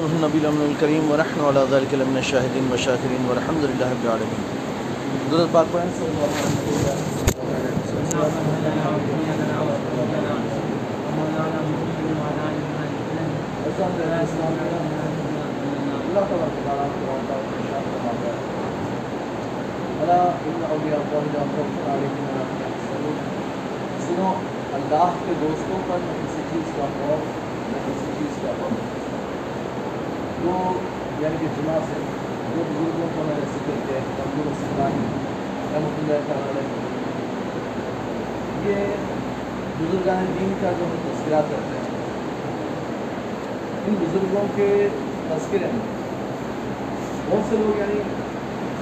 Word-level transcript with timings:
النبی 0.00 0.38
الامن 0.38 0.60
الکریم 0.64 1.10
ورحمۃ 1.10 1.46
اللہ 1.46 1.64
ذلك 1.70 1.94
لمن 2.00 2.16
الشاہدین 2.16 2.68
وشاکرین 2.72 3.26
والحمد 3.28 3.64
للہ 3.64 3.88
رب 3.88 4.04
العالمین۔ 4.04 4.44
درود 5.30 5.50
پاک 5.52 5.66
پڑھیں۔ 5.72 5.90
اللہ 16.08 16.24
تبارک 16.30 16.54
و 16.54 16.64
تعالیٰ 16.64 16.88
کو 16.94 17.12
ارشاد 17.34 17.84
فرماتا 17.90 18.24
ہے 18.24 18.34
الا 20.00 20.20
ان 20.46 20.64
اولیاء 20.70 21.02
اللہ 21.20 21.60
سنو، 24.08 24.32
اللہ 24.80 25.22
کے 25.26 25.38
دوستوں 25.42 25.78
پر 25.88 25.98
نہ 26.06 26.18
کسی 26.24 26.42
چیز 26.52 26.74
کا 26.76 26.90
خوف 26.98 27.22
نہ 27.72 27.86
کسی 27.86 28.10
چیز 28.18 28.42
کا 28.42 28.52
غم 28.62 28.74
وہ 30.44 30.56
یعنی 31.20 31.36
کہ 31.40 31.46
جمعہ 31.56 31.78
سے 31.86 32.00
جو 32.54 32.62
بزرگوں 32.68 33.08
کو 33.14 33.22
میں 33.26 33.34
نے 33.38 33.46
ذکر 33.54 33.76
کیا 33.86 33.98
عبد 33.98 34.46
السلام 34.46 34.96
رحمۃ 35.74 35.98
اللہ 35.98 36.26
تعالی 36.26 36.64
یہ 38.70 38.94
بزرگان 39.78 40.26
دین 40.40 40.52
کا 40.60 40.70
جو 40.78 40.84
ہم 40.84 40.96
تذکرہ 41.04 41.40
کرتے 41.50 41.76
ہیں، 41.76 42.00
ان 43.86 43.94
بزرگوں 44.00 44.46
کے 44.56 44.88
تذکرے 45.28 45.70
میں 45.72 45.86
بہت 47.28 47.50
سے 47.50 47.56
لوگ 47.56 47.78
یعنی 47.78 48.00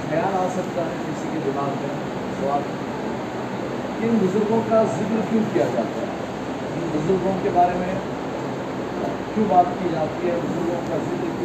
خیال 0.09 0.35
آ 0.35 0.47
سکتا 0.53 0.81
ہے 0.81 1.03
کسی 1.07 1.29
کے 1.33 1.39
دماغ 1.45 1.69
میں 1.81 1.95
سوال 2.39 2.61
کہ 3.99 4.05
ان 4.05 4.17
بزرگوں 4.21 4.61
کا 4.69 4.83
ذکر 4.97 5.21
کیوں 5.29 5.43
کیا 5.53 5.65
جاتا 5.73 6.01
ہے؟ 6.01 6.09
ان 6.75 6.89
بزرگوں 6.93 7.33
کے 7.43 7.49
بارے 7.53 7.77
میں 7.77 7.93
کیوں 9.33 9.45
بات 9.49 9.65
کی 9.79 9.89
جاتی 9.91 10.29
ہے؟ 10.29 10.35
بزرگوں 10.43 10.81
کا 10.89 10.97
ذکر 11.05 11.40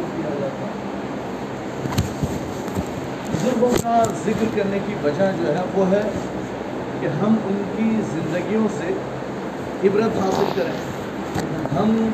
بزرگوں 3.31 3.69
کا 3.83 4.03
ذکر 4.25 4.45
کرنے 4.55 4.79
کی 4.87 4.93
وجہ 5.03 5.31
جو 5.39 5.55
ہے 5.55 5.61
وہ 5.73 5.91
ہے 5.91 6.01
کہ 7.01 7.05
ہم 7.05 7.35
ان 7.45 7.63
کی 7.77 8.01
زندگیوں 8.13 8.67
سے 8.77 8.93
عبرت 9.87 10.17
حاصل 10.17 10.43
کریں۔ 10.55 10.97
ہم 11.77 12.09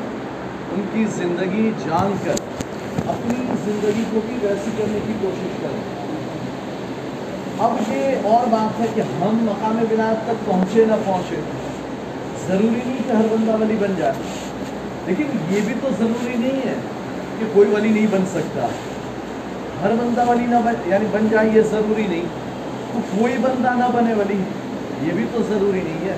ان 0.72 0.82
کی 0.92 1.04
زندگی 1.04 1.70
جان 1.86 2.16
کر 2.24 2.34
اپنی 3.06 3.44
زندگی 3.64 4.04
کو 4.12 4.20
بھی 4.26 4.38
ویسی 4.42 4.70
کرنے 4.78 4.98
کی 5.06 5.12
کوشش 5.20 5.56
کریں۔ 5.62 6.04
اب 7.58 7.76
یہ 7.88 8.28
اور 8.28 8.46
بات 8.46 8.80
ہے 8.80 8.86
کہ 8.94 9.00
ہم 9.00 9.38
مقام 9.42 9.78
ولایت 9.90 10.26
تک 10.26 10.46
پہنچے 10.46 10.84
نہ 10.84 10.92
پہنچے، 11.04 11.36
ضروری 12.48 12.80
نہیں 12.86 12.98
کہ 13.06 13.12
ہر 13.12 13.24
بندہ 13.30 13.56
ولی 13.60 13.76
بن 13.80 13.94
جائے۔ 13.98 14.12
لیکن 15.06 15.24
یہ 15.50 15.60
بھی 15.64 15.74
تو 15.82 15.88
ضروری 15.98 16.36
نہیں 16.36 16.68
ہے۔ 16.68 16.74
کہ 17.38 17.46
کوئی 17.52 17.70
ولی 17.70 17.88
نہیں 17.88 18.06
بن 18.10 18.24
سکتا۔ 18.26 18.66
ہر 19.82 19.90
بندہ 19.90 20.30
ولی 20.30 20.46
نہ 20.46 20.56
بن 20.64 20.74
یعنی 20.86 21.06
بن 21.10 21.28
جائے 21.30 21.48
یہ 21.54 21.60
ضروری 21.60 22.06
نہیں۔ 22.06 22.24
تو 22.92 22.98
کوئی 23.18 23.38
بندہ 23.38 23.68
نہ 23.68 23.84
بنے 23.94 24.14
ولی، 24.14 24.42
یہ 25.02 25.12
بھی 25.12 25.24
تو 25.32 25.42
ضروری 25.48 25.80
نہیں 25.84 26.08
ہے۔ 26.08 26.16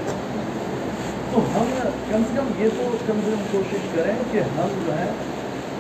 تو 1.33 1.39
ہم 1.39 1.89
کم 2.11 2.23
سے 2.29 2.37
کم 2.37 2.65
یہ 2.65 2.69
تو 2.77 2.97
کم 3.07 3.21
سے 3.25 3.31
کم 3.31 3.43
کوشش 3.51 3.97
کریں 3.97 4.15
کہ 4.33 4.39
ہم 4.39 4.69
جو 4.87 4.99
ہے 4.99 5.07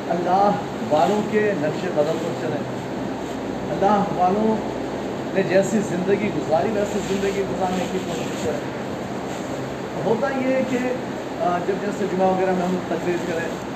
اللہ 0.08 0.50
والوں 0.90 1.20
کے 1.30 1.52
نقش 1.58 1.80
قدم 1.80 2.16
پر 2.22 2.40
چلیں۔ 2.40 2.64
اللہ 3.70 4.04
والوں 4.16 4.56
نے 5.34 5.42
جیسی 5.42 5.78
زندگی 5.78 6.30
گزاری، 6.36 6.68
ویسی 6.74 6.98
زندگی 7.08 7.42
گزارنے 7.50 7.84
کی 7.92 7.98
کوشش 8.06 8.44
کریں۔ 8.44 8.76
ہوتا 10.04 10.28
یہ 10.28 10.54
ہے 10.54 10.62
کہ 10.70 10.78
جب 11.66 11.74
جیسے 11.86 12.04
جمعہ 12.12 12.28
وغیرہ 12.28 12.50
میں 12.52 12.66
ہم 12.66 12.76
تقریر 12.88 13.16
کریں 13.32 13.75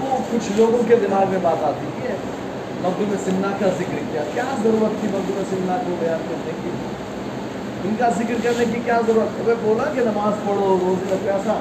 تو 0.00 0.16
کچھ 0.32 0.52
لوگوں 0.56 0.78
کے 0.88 0.96
دماغ 0.96 1.24
میں 1.28 1.38
بات 1.42 1.64
آتی 1.64 2.08
ہے 2.08 2.16
مقدوم 2.82 3.14
سمنا 3.24 3.48
کا 3.60 3.66
ذکر 3.66 3.98
کیا 4.12 4.22
کیا 4.34 4.42
ضرورت 4.62 5.00
تھی 5.00 5.08
مقدوم 5.08 5.42
سمنا 5.50 5.76
کو 5.86 5.96
بیان 5.98 6.18
کرنے 6.28 6.52
کی؟ 6.62 6.70
ان 7.84 7.94
کا 7.98 8.08
ذکر 8.08 8.34
کرنے 8.42 8.64
کی 8.74 8.80
کیا 8.84 9.00
ضرورت؟ 9.06 9.48
ہے 9.48 9.54
بولا 9.62 9.84
کہ 9.94 10.00
نماز 10.00 10.48
پڑھو، 10.48 10.78
روزے 10.80 11.14
رکھو 11.14 11.30
ایسا 11.30 11.60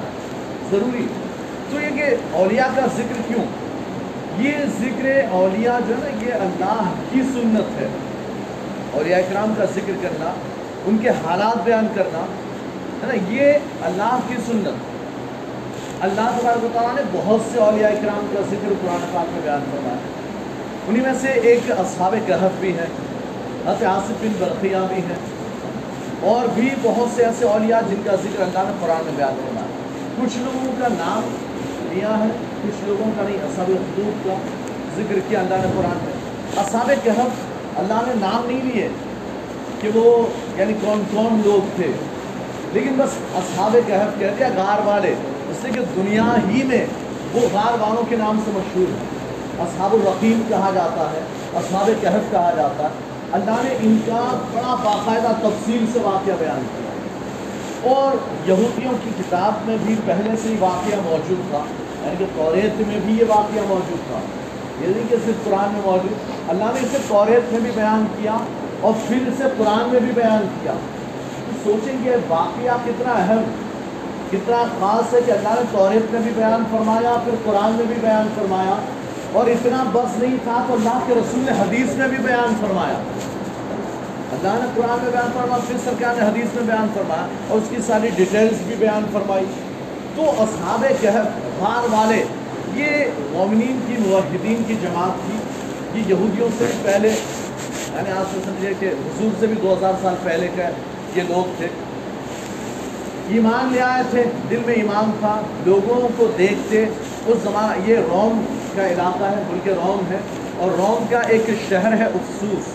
ضروری۔ 0.72 1.08
تو 1.70 1.82
یہ 1.82 1.96
کہ 1.96 2.16
اولیاء 2.32 2.68
کا 2.76 2.86
ذکر 2.98 3.22
کیوں؟ 3.28 3.44
یہ 4.38 4.52
ذکر 4.80 5.22
اولیاء 5.32 5.78
جو 5.88 5.96
ہے 5.96 6.10
نا، 6.10 6.26
یہ 6.26 6.34
اللہ 6.34 6.90
کی 7.12 7.22
سنت 7.22 7.82
ہے۔ 7.82 7.88
اولیاء 8.94 9.18
اکرام 9.18 9.54
کا 9.58 9.66
ذکر 9.66 9.92
کرنا، 10.02 10.32
ان 10.86 10.98
کے 10.98 11.10
حالات 11.10 11.64
بیان 11.64 11.88
کرنا، 11.96 12.20
ہے 13.04 13.08
نا، 13.08 13.34
یہ 13.34 13.54
اللہ 13.82 14.20
کی 14.28 14.36
سنت۔ 14.48 14.97
اللہ 16.02 16.38
تبارک 16.42 16.64
و 16.64 16.68
تعالیٰ 16.74 16.96
نے 16.96 17.02
بہت 17.12 17.40
سے 17.54 17.60
اولیاء 17.60 17.90
اکرام 17.90 18.28
کا 18.34 18.42
ذکر 18.50 18.74
قرآن 18.82 19.06
پاک 19.14 19.26
میں 19.32 19.42
بیان 19.44 19.60
فرمایا 19.72 19.96
انہی 20.88 21.02
میں 21.02 21.14
سے 21.22 21.28
ایک 21.28 21.72
اصحاب 21.72 22.16
کہف 22.26 22.60
بھی 22.60 22.70
ہیں 22.70 22.86
حضرت 23.68 23.84
آصف 23.84 24.12
بن 24.22 24.32
برقیہ 24.40 24.78
بھی 24.88 24.96
ہیں۔ 24.96 25.20
اور 26.22 26.48
بھی 26.54 26.70
بہت 26.82 27.16
سے 27.16 27.26
ایسے 27.26 27.46
اولیاء 27.46 27.80
جن 27.90 28.02
کا 28.06 28.16
ذکر 28.16 28.42
اللہ 28.42 28.60
نے 28.60 28.74
قرآن 28.80 29.02
میں 29.06 29.14
بیان 29.16 29.34
فرمایا 29.46 29.68
کچھ 30.22 30.38
لوگوں 30.38 30.74
کا 30.82 30.88
نام 30.88 31.36
لیا 31.90 32.20
ہے، 32.20 32.30
کچھ 32.64 32.86
لوگوں 32.88 33.12
کا 33.18 33.24
نہیں، 33.24 33.38
اصحاب 33.44 33.72
حدود 33.72 34.26
کا 34.26 34.34
ذکر 34.98 35.20
کیا 35.30 35.40
اللہ 35.40 35.56
نے 35.56 35.72
قرآن 35.78 35.98
میں۔ 36.06 36.14
اصحاب 36.58 36.92
کہف 37.04 37.80
اللہ 37.80 38.04
نے 38.08 38.14
نام 38.16 38.46
نہیں 38.48 38.62
لیے 38.64 38.88
کہ 39.82 39.90
وہ 39.94 40.28
یعنی 40.58 40.74
کون 40.82 41.04
کون 41.12 41.42
لوگ 41.46 41.68
تھے، 41.76 41.92
لیکن 42.74 42.94
بس 42.98 43.10
اصحاب 43.36 43.78
کہف 43.88 44.20
کہہ 44.20 44.28
دیا 44.40 44.48
غار 44.56 44.88
والے۔ 44.88 45.16
اس 45.50 45.58
سے 45.62 45.70
کہ 45.70 45.82
دنیا 45.96 46.36
ہی 46.50 46.64
میں 46.64 46.86
وہ 47.34 47.40
غار 47.54 47.82
والوں 47.82 48.04
کے 48.10 48.16
نام 48.16 48.40
سے 48.46 48.52
مشہور 48.54 48.92
ہے۔ 48.92 49.18
اصحاب 49.64 49.94
الرقیم 49.94 50.42
کہا 50.48 50.72
جاتا 50.74 51.12
ہے، 51.12 51.22
اصحاب 51.56 51.90
کہف 52.02 52.32
کہا 52.32 52.52
جاتا 52.56 52.84
ہے۔ 52.84 52.90
اللہ 53.32 53.52
نے 53.52 53.78
ان 53.82 53.98
کا 54.06 54.46
بڑا 54.54 54.76
باقاعدہ 54.76 55.48
تفصیل 55.48 55.86
سے 55.94 56.00
واقعہ 56.04 56.34
بیان 56.40 56.62
کیا۔ 56.78 56.88
اور 57.92 58.18
یہودیوں 58.50 58.94
کی 59.04 59.10
کتاب 59.20 59.54
میں 59.66 59.78
بھی 59.86 59.96
پہلے 60.06 60.32
سے 60.44 60.50
ہی 60.50 60.56
واقعہ 60.60 61.00
موجود 61.06 61.50
تھا۔ 61.50 61.64
یعنی 62.06 62.16
کہ 62.20 62.26
توریت 62.36 62.82
میں 62.88 63.00
بھی 63.06 63.14
یہ 63.14 63.24
واقعہ 63.28 63.62
موجود 63.68 64.08
تھا۔ 64.08 64.20
یہ 64.82 64.94
نہیں 64.94 65.10
کہ 65.10 65.16
صرف 65.26 65.46
قرآن 65.46 65.74
میں 65.74 65.82
موجود۔ 65.86 66.14
اللہ 66.50 66.64
نے 66.64 66.80
اسے 66.84 66.98
توریت 67.08 67.52
میں 67.52 67.60
بھی 67.60 67.72
بیان 67.76 68.06
کیا 68.22 68.38
اور 68.82 68.94
پھر 69.08 69.18
اسے 69.28 69.44
قرآن 69.58 69.90
میں 69.92 70.00
بھی 70.00 70.12
بیان 70.16 70.48
کیا۔ 70.62 70.74
سوچیں 71.64 72.06
گے 72.06 72.16
واقعہ 72.28 72.78
کتنا 72.86 73.14
اہم 73.14 73.42
کتنا 74.32 74.64
خاص 74.80 75.14
ہے 75.14 75.20
کہ 75.26 75.32
اللہ 75.32 75.50
نے 75.50 75.62
توریت 75.72 76.12
میں 76.12 76.20
بھی 76.22 76.32
بیان 76.36 76.64
فرمایا، 76.72 77.16
پھر 77.24 77.36
قرآن 77.44 77.72
میں 77.72 77.86
بھی 77.86 77.96
بیان 78.02 78.28
فرمایا، 78.36 78.76
اور 79.32 79.48
اتنا 79.48 79.84
بس 79.92 80.18
نہیں 80.20 80.38
تھا 80.44 80.64
تو 80.68 80.74
اللہ 80.74 81.00
کے 81.08 81.14
رسول 81.14 81.44
نے 81.46 81.52
حدیث 81.52 81.96
میں 81.96 82.08
بھی 82.08 82.18
بیان 82.18 82.54
فرمایا۔ 82.62 82.98
اللہ 84.32 84.58
نے 84.62 84.66
قرآن 84.76 85.00
میں 85.04 85.12
بیان 85.12 85.32
فرمایا، 85.34 85.62
پھر 85.68 85.76
سرکار 85.84 86.16
نے 86.16 86.26
حدیث 86.26 86.56
میں 86.56 86.64
بیان 86.64 86.88
فرمایا، 86.94 87.28
اور 87.48 87.58
اس 87.58 87.70
کی 87.70 87.82
ساری 87.88 88.10
ڈیٹیلز 88.16 88.62
بھی 88.68 88.76
بیان 88.80 89.06
فرمائی۔ 89.14 89.46
تو 90.16 90.30
اصحاب 90.38 90.86
کہف 91.02 91.60
غار 91.60 91.94
والے، 91.94 92.24
یہ 92.74 93.06
مومنین 93.32 93.80
کی، 93.88 93.96
موحدین 94.00 94.64
کی 94.68 94.76
جماعت 94.82 95.26
تھی۔ 95.26 95.38
یہ 96.00 96.04
یہودیوں 96.08 96.50
سے 96.58 96.66
بھی 96.66 96.78
پہلے 96.84 97.08
یعنی 97.08 98.12
آپ 98.12 98.26
سے 98.34 98.40
سمجھے 98.46 98.74
کہ 98.80 98.86
حضور 98.86 99.30
سے 99.40 99.48
بھی 99.48 99.56
دو 99.62 99.74
ہزار 99.74 99.94
سال 100.02 100.16
پہلے 100.24 100.48
کا 100.56 100.70
یہ 101.16 101.24
لوگ 101.28 101.54
تھے۔ 101.58 101.68
ایمان 103.30 103.74
لے 103.74 103.82
آئے 103.82 104.04
تھے، 104.10 104.24
دل 104.50 104.60
میں 104.66 104.74
ایمان 104.74 105.12
تھا، 105.20 105.42
لوگوں 105.66 106.08
کو 106.18 106.28
دیکھتے، 106.38 106.86
اس 107.26 107.38
زمانہ 107.44 107.90
یہ 107.90 107.98
روم 107.98 108.46
کا 108.76 108.88
علاقہ 108.88 109.24
ہے، 109.24 109.44
ملک 109.50 109.68
روم 109.68 110.12
ہے، 110.12 110.18
اور 110.58 110.72
روم 110.72 111.06
کا 111.10 111.20
ایک 111.20 111.50
شہر 111.70 111.94
ہے 111.94 112.04
افسوس۔ 112.04 112.68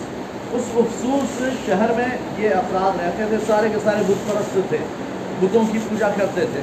اس 0.51 0.61
افسوس 0.75 1.41
شہر 1.65 1.91
میں 1.95 2.07
یہ 2.37 2.49
افراد 2.49 2.99
رہتے 3.05 3.23
تھے، 3.29 3.37
سارے 3.47 3.69
کے 3.73 3.77
سارے 3.83 4.03
بت 4.07 4.29
پرست 4.29 4.57
تھے، 4.69 4.77
بتوں 5.39 5.63
کی 5.71 5.77
پوجا 5.89 6.09
کرتے 6.09 6.45
تھے۔ 6.51 6.61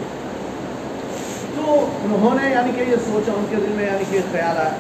تو 1.56 1.86
انہوں 2.04 2.34
نے 2.42 2.50
یعنی 2.50 2.70
کہ 2.76 2.90
یہ 2.90 2.96
سوچا، 2.96 3.32
ان 3.32 3.44
کے 3.50 3.56
دل 3.56 3.72
میں 3.76 3.84
یعنی 3.84 4.04
کہ 4.10 4.20
خیال 4.32 4.58
آیا 4.58 4.70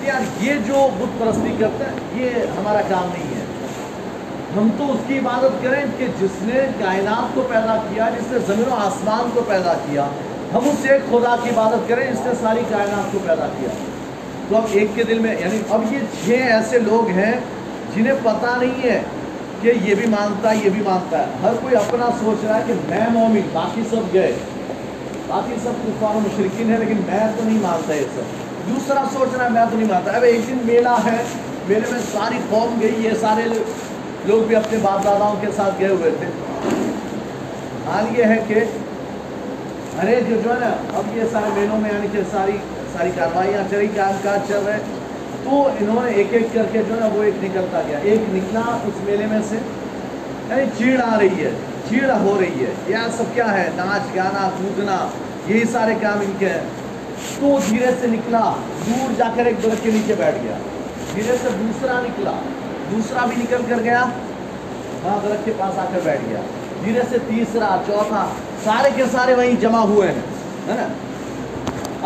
کہ 0.00 0.06
یار 0.06 0.20
یہ 0.40 0.52
جو 0.66 0.88
بت 0.98 1.20
پرستی 1.20 1.56
کرتے 1.58 1.84
ہیں 1.84 2.24
یہ 2.24 2.30
ہمارا 2.58 2.80
کام 2.88 3.08
نہیں 3.12 3.31
ہے۔ 3.31 3.31
ہم 4.56 4.68
تو 4.78 4.92
اس 4.92 4.98
کی 5.06 5.18
عبادت 5.18 5.62
کریں 5.62 5.84
کہ 5.98 6.06
جس 6.20 6.42
نے 6.42 6.60
کائنات 6.78 7.34
کو 7.34 7.42
پیدا 7.48 7.76
کیا، 7.88 8.08
جس 8.18 8.32
نے 8.32 8.38
زمین 8.46 8.68
و 8.72 8.74
آسمان 8.74 9.30
کو 9.34 9.40
پیدا 9.48 9.74
کیا، 9.86 10.06
ہم 10.54 10.60
اس 10.64 10.86
ایک 10.90 11.10
خدا 11.10 11.36
کی 11.42 11.50
عبادت 11.50 11.88
کریں 11.88 12.12
جس 12.12 12.26
نے 12.26 12.32
ساری 12.40 12.60
کائنات 12.68 13.12
کو 13.12 13.18
پیدا 13.26 13.46
کیا۔ 13.58 13.68
تو 14.48 14.56
اب 14.56 14.62
ایک 14.70 14.88
کے 14.94 15.02
دل 15.02 15.18
میں 15.18 15.34
یعنی 15.40 15.58
اب 15.70 15.92
یہ 15.92 15.98
چھ 16.24 16.30
ایسے 16.30 16.78
لوگ 16.78 17.08
ہیں 17.08 17.32
جنہیں 17.94 18.14
پتہ 18.22 18.58
نہیں 18.58 18.82
ہے 18.82 19.02
کہ 19.60 19.72
یہ 19.82 19.94
بھی 19.94 20.06
مانتا 20.06 20.50
ہے 20.50 20.56
یہ 20.64 20.70
بھی 20.70 20.82
مانتا 20.84 21.18
ہے۔ 21.18 21.24
ہر 21.42 21.52
کوئی 21.60 21.76
اپنا 21.76 22.06
سوچ 22.20 22.44
رہا 22.44 22.58
ہے 22.58 22.62
کہ 22.66 22.74
میں 22.88 23.06
مومن، 23.12 23.40
باقی 23.52 23.82
سب 23.90 24.14
گئے 24.14 24.32
باقی 25.26 25.54
سب 25.62 25.72
کفار 25.86 26.16
و 26.16 26.20
مشرقین 26.20 26.70
ہیں، 26.70 26.78
لیکن 26.78 27.00
میں 27.06 27.26
تو 27.36 27.42
نہیں 27.44 27.58
مانتا 27.62 27.94
یہ 27.94 28.04
سب۔ 28.14 28.68
دوسرا 28.68 29.04
سوچ 29.12 29.34
رہا 29.36 29.44
ہے، 29.44 29.50
میں 29.50 29.64
تو 29.70 29.76
نہیں 29.76 29.88
مانتا۔ 29.88 30.10
اب 30.10 30.22
ایک 30.22 30.40
دن 30.48 30.58
میلہ 30.64 30.96
ہے، 31.04 31.22
میلے 31.68 31.90
میں 31.90 32.00
ساری 32.12 32.38
قوم 32.50 32.78
گئی، 32.82 32.94
یہ 32.98 33.10
سارے 33.20 33.42
لوگ 34.26 34.46
بھی 34.46 34.56
اپنے 34.56 34.78
باپ 34.82 35.04
داداؤں 35.04 35.36
کے 35.40 35.46
ساتھ 35.56 35.74
گئے 35.80 35.88
ہوئے 35.88 36.10
تھے۔ 36.18 36.26
حال 37.86 38.18
یہ 38.18 38.24
ہے 38.24 38.44
کہ 38.48 38.54
ارے 40.02 40.20
جو 40.28 40.36
جو 40.44 40.54
ہے 40.54 40.60
نا، 40.60 40.98
اب 40.98 41.16
یہ 41.16 41.22
سارے 41.32 41.50
میلوں 41.54 41.78
میں 41.78 41.90
یعنی 41.94 42.06
کہ 42.12 42.18
ساری 42.30 42.52
ساری 42.96 43.10
کاروائیاں 43.16 43.70
چل 43.70 43.76
رہی 43.76 43.86
کام 43.86 44.12
کاج 44.22 44.40
چل 44.48 44.62
رہے، 44.66 44.78
تو 45.44 45.68
انہوں 45.80 46.06
نے 46.06 46.12
ایک 46.12 46.26
ایک 46.30 46.46
کر 46.52 46.62
کے 46.72 46.82
جو 46.88 46.94
ہے 46.94 47.00
نا 47.00 47.06
وہ 47.06 47.22
ایک 47.22 47.44
نکلتا 47.44 47.82
گیا۔ 47.88 47.98
ایک 48.02 48.20
نکلا 48.28 48.60
اس 48.60 49.04
میلے 49.04 49.26
میں 49.26 49.38
سے۔ 49.48 49.56
یعنی 50.50 50.62
چیڑ 50.78 51.00
آ 51.00 51.18
رہی 51.18 51.44
ہے، 51.44 51.50
چیڑ 51.88 52.10
ہو 52.10 52.38
رہی 52.40 52.64
ہے۔ 52.64 52.72
یہ 52.88 52.96
سب 53.16 53.24
کیا 53.34 53.52
ہے؟ 53.52 53.70
ناچ، 53.76 54.16
گانا، 54.16 54.50
کودنا، 54.58 55.08
یہی 55.46 55.64
سارے 55.72 55.94
کام 56.00 56.20
ان 56.20 56.32
کے 56.38 56.48
ہیں۔ 56.48 56.62
تو 57.40 57.58
دھیرے 57.70 57.90
سے 58.00 58.06
نکلا، 58.06 58.52
دور 58.86 59.12
جا 59.18 59.24
کر 59.36 59.46
ایک 59.46 59.62
درخت 59.62 59.84
کے 59.84 59.90
نیچے 59.90 60.14
بیٹھ 60.18 60.36
گیا۔ 60.42 60.56
دھیرے 61.14 61.36
سے 61.42 61.48
دوسرا 61.60 62.00
نکلا۔ 62.00 62.32
دوسرا 62.92 63.26
بھی 63.26 63.36
نکل 63.36 63.62
کر 63.68 63.82
گیا۔ 63.84 64.04
وہاں 65.02 65.28
درخت 65.28 65.44
کے 65.44 65.52
پاس 65.58 65.78
آ 65.78 65.84
کر 65.94 66.00
بیٹھ 66.04 66.22
گیا۔ 66.30 66.40
دھیرے 66.84 67.00
سے 67.10 67.18
تیسرا، 67.28 67.76
چوتھا، 67.86 68.26
سارے 68.64 68.88
کے 68.96 69.04
سارے 69.12 69.34
وہیں 69.34 69.60
جمع 69.60 69.78
ہوئے 69.78 70.08
ہیں، 70.08 70.20
ہے 70.68 70.74
نا؟ 70.74 70.88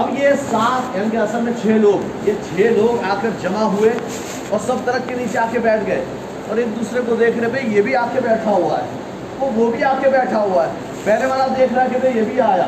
اب 0.02 0.10
یہ 0.18 0.28
سات 0.50 0.96
یعنی 0.96 1.08
کہ 1.10 1.16
اصل 1.16 1.40
میں 1.40 1.52
چھ 1.62 1.66
لوگ، 1.66 2.28
یہ 2.28 2.32
چھ 2.48 2.60
لوگ 2.60 3.10
آ 3.10 3.14
کر 3.22 3.28
جمع 3.42 3.62
ہوئے 3.62 3.90
اور 4.48 4.60
سب 4.66 4.74
درخت 4.86 5.08
کے 5.08 5.14
نیچے 5.14 5.38
آ 5.38 5.46
کے 5.52 5.58
بیٹھ 5.58 5.82
گئے۔ 5.86 6.04
اور 6.48 6.56
ایک 6.56 6.76
دوسرے 6.76 7.00
کو 7.06 7.14
دیکھ 7.14 7.38
رہے، 7.38 7.48
بھائی، 7.48 7.76
یہ 7.76 7.82
بھی 7.82 7.96
آ 7.96 8.06
کے 8.14 8.20
بیٹھا 8.20 8.50
ہوا 8.50 8.78
ہے۔ 8.78 8.84
وہ 9.40 9.70
بھی 9.70 9.84
آ 9.84 9.94
کے 10.02 10.08
بیٹھا 10.10 10.40
ہوا 10.42 10.66
ہے۔ 10.66 10.70
پہلے 11.04 11.26
والا 11.26 11.46
دیکھ 11.58 11.72
رہا 11.72 11.82
ہے 11.82 11.88
کہ 11.92 11.98
بھائی، 11.98 12.18
یہ 12.18 12.22
بھی 12.22 12.40
آیا۔ 12.40 12.66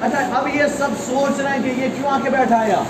اچھا 0.00 0.18
اب 0.34 0.48
یہ 0.54 0.62
سب 0.78 0.88
سوچ 1.06 1.40
رہے 1.40 1.50
ہیں 1.50 1.62
کہ 1.62 1.80
یہ 1.80 1.88
کیوں 1.96 2.10
آ 2.10 2.18
کے 2.24 2.30
بیٹھا 2.30 2.64
ہے 2.64 2.70
یہاں 2.70 2.84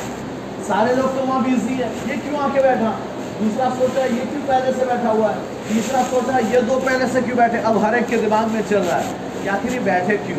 سارے 0.67 0.95
لوگ 0.95 1.19
تو 1.19 1.25
وہاں 1.27 1.41
بزی 1.41 1.75
ہے 1.75 1.89
یہ 2.07 2.15
کیوں 2.25 2.41
آ 2.41 2.49
کے 2.53 2.61
بیٹھا؟ 2.63 2.91
دوسرا 3.43 3.69
سوچا 3.79 4.05
یہ 4.05 4.21
کیوں 4.31 4.43
پہلے 4.47 4.73
سے 4.79 4.85
بیٹھا 4.85 5.11
ہوا 5.11 5.31
ہے؟ 5.31 5.35
تیسرا 5.69 6.03
سوچا 6.11 6.39
یہ 6.53 6.61
دو 6.61 6.81
پہلے 6.85 7.05
سے 7.13 7.21
کیوں 7.25 7.37
بیٹھے؟ 7.37 7.59
اب 7.65 7.83
ہر 7.83 7.95
ایک 7.95 8.05
کے 8.09 8.17
دماغ 8.17 8.45
میں 8.53 8.63
چل 8.69 8.83
رہا 8.91 8.99
ہے۔ 8.99 9.13
کہ 9.43 9.49
آخر 9.49 9.75
یہ 9.75 9.79
بیٹھے 9.85 10.17
کیوں؟ 10.27 10.39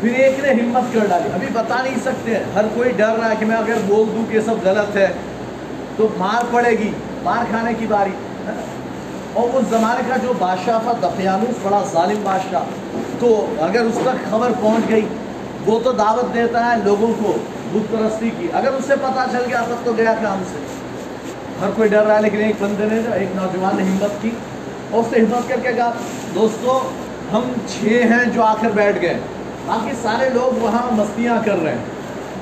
پھر 0.00 0.14
ایک 0.14 0.40
نے 0.40 0.50
ہمت 0.50 0.94
کر 0.94 1.06
ڈالی؟ 1.08 1.28
ابھی 1.34 1.46
بتا 1.52 1.82
نہیں 1.82 1.94
سکتے 2.04 2.34
ہر 2.54 2.64
کوئی 2.74 2.92
ڈر 2.96 3.14
رہا 3.20 3.30
ہے 3.30 3.34
کہ 3.38 3.46
میں 3.46 3.56
اگر 3.56 3.72
بول 3.86 4.06
دوں 4.14 4.24
کہ 4.30 4.36
یہ 4.36 4.40
سب 4.40 4.54
غلط 4.64 4.96
ہے، 4.96 5.12
تو 5.96 6.08
مار 6.18 6.44
پڑے 6.50 6.70
گی۔ 6.70 6.92
مار 7.22 7.44
کھانے 7.50 7.74
کی 7.74 7.86
باری 7.86 8.10
اور 9.32 9.56
اس 9.56 9.64
زمانے 9.70 10.00
کا 10.08 10.16
جو 10.22 10.32
بادشاہ 10.38 10.78
تھا، 10.82 10.92
دفیانوس، 11.02 11.54
بڑا 11.62 11.82
ظالم 11.92 12.20
بادشاہ۔ 12.22 12.62
تو 13.18 13.54
اگر 13.60 13.80
اس 13.80 13.98
تک 14.02 14.30
خبر 14.30 14.50
پہنچ 14.60 14.90
گئی، 14.90 15.08
وہ 15.66 15.80
تو 15.84 15.92
دعوت 15.92 16.34
دیتا 16.34 16.66
ہے 16.66 16.76
لوگوں 16.84 17.12
کو 17.22 17.36
بت 17.72 17.92
پرستی 17.92 18.30
کی۔ 18.38 18.48
اگر 18.52 18.68
اس 18.68 18.84
سے 18.84 18.94
پتہ 18.96 19.24
چل 19.32 19.42
گیا، 19.48 19.60
تب 19.68 19.84
تو 19.84 19.92
گیا 19.96 20.14
کام 20.22 20.42
سے۔ 20.52 20.83
ہر 21.60 21.70
کوئی 21.76 21.88
ڈر 21.88 22.06
رہا 22.06 22.16
ہے 22.16 22.22
لیکن 22.22 22.38
ایک 22.38 22.56
بندے 22.60 22.84
نے 22.92 23.00
ایک 23.14 23.28
نوجوان 23.36 23.76
نے 23.76 23.82
ہمت 23.82 24.22
کی 24.22 24.30
اور 24.90 25.00
اس 25.00 25.12
نے 25.12 25.24
ہمت 25.24 25.48
کر 25.48 25.56
کے 25.62 25.72
کہا، 25.72 25.92
دوستو، 26.34 26.90
ہم 27.32 27.42
چھ 27.66 27.84
ہیں 27.84 28.24
جو 28.34 28.42
آ 28.42 28.54
کر 28.60 28.68
بیٹھ 28.74 29.02
گئے۔ 29.02 29.18
باقی 29.66 29.90
سارے 30.02 30.28
لوگ 30.28 30.62
وہاں 30.62 30.94
مستیاں 30.94 31.36
کر 31.44 31.62
رہے 31.62 31.70
ہیں۔ 31.70 31.84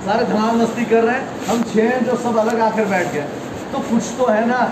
سارے 0.04 0.24
دھمام 0.24 0.58
مستی 0.58 0.84
کر 0.84 1.02
رہے 1.02 1.12
ہیں۔ 1.12 1.26
ہم 1.48 1.62
چھ 1.72 1.76
ہیں 1.76 2.00
جو 2.06 2.12
سب 2.22 2.40
الگ 2.40 2.60
آ 2.60 2.68
کر 2.76 2.84
بیٹھ 2.88 3.08
گئے۔ 3.14 3.26
تو 3.70 3.78
کچھ 3.90 4.12
تو 4.16 4.32
ہے 4.32 4.40
نا۔ 4.40 4.66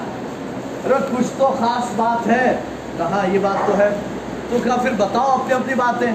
ارے، 0.85 1.15
کچھ 1.17 1.27
تو 1.39 1.57
خاص 1.59 1.85
بات 1.97 2.27
ہے۔ 2.27 2.57
کہا 2.99 3.27
یہ 3.33 3.39
بات 3.43 3.67
تو 3.67 3.79
ہے؟ 3.79 3.91
تو 4.51 4.57
کہا، 4.65 4.77
پھر 4.77 4.91
بتاؤ 4.91 5.29
اپنی 5.29 5.55
اپنی 5.55 5.75
باتیں۔ 5.75 6.13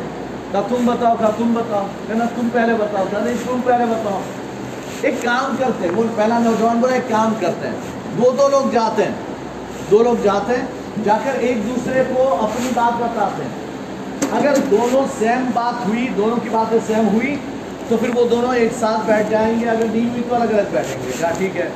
کہا، 0.51 0.61
تم 0.69 0.85
بتاؤ، 0.85 1.15
کہا، 1.19 1.31
تم 1.37 1.53
بتاؤ 1.53 1.85
کہنا 2.07 2.25
تم 2.35 2.47
پہلے 2.53 2.73
بتاؤ۔ 2.73 3.03
کہا، 3.11 3.19
نہیں، 3.19 3.35
تم 3.45 3.59
پہلے 3.65 3.85
بتاؤ 3.85 4.21
ایک 5.01 5.15
کام 5.23 5.55
کرتے 5.59 5.87
ہیں۔ 5.87 5.95
وہ 5.95 6.03
پہلا 6.15 6.39
نوجوان 6.39 6.77
بولا، 6.77 6.93
ایک 6.93 7.09
کام 7.09 7.33
کرتے 7.39 7.67
ہیں 7.67 7.75
دو 8.17 8.31
دو 8.37 8.47
لوگ 8.47 8.71
جاتے 8.73 9.03
ہیں۔ 9.03 9.11
دو 9.91 10.03
لوگ 10.03 10.23
جاتے 10.23 10.53
ہیں، 10.55 10.65
جا 11.03 11.17
کر 11.25 11.31
ایک 11.39 11.69
دوسرے 11.69 12.03
کو 12.13 12.37
اپنی 12.41 12.69
بات 12.73 13.01
بتاتے 13.01 13.43
ہیں۔ 13.43 13.65
اگر 14.31 14.53
دونوں 14.71 15.01
سیم 15.19 15.49
بات 15.53 15.87
ہوئی، 15.87 16.07
دونوں 16.17 16.37
کی 16.37 16.49
باتیں 16.49 16.79
سیم 16.87 17.07
ہوئی، 17.07 17.35
تو 17.87 17.97
پھر 17.97 18.09
وہ 18.15 18.29
دونوں 18.29 18.55
ایک 18.55 18.71
ساتھ 18.79 19.05
بیٹھ 19.05 19.31
جائیں 19.31 19.59
گے۔ 19.59 19.69
اگر 19.69 19.85
نہیں 19.91 20.09
ہوئی 20.09 20.23
تو 20.29 20.35
الگ 20.35 20.43
الگ 20.43 20.61
بیٹھیں 20.71 21.07
گے۔ 21.07 21.11
کہا 21.19 21.31
ٹھیک 21.37 21.57
ہے۔ 21.57 21.69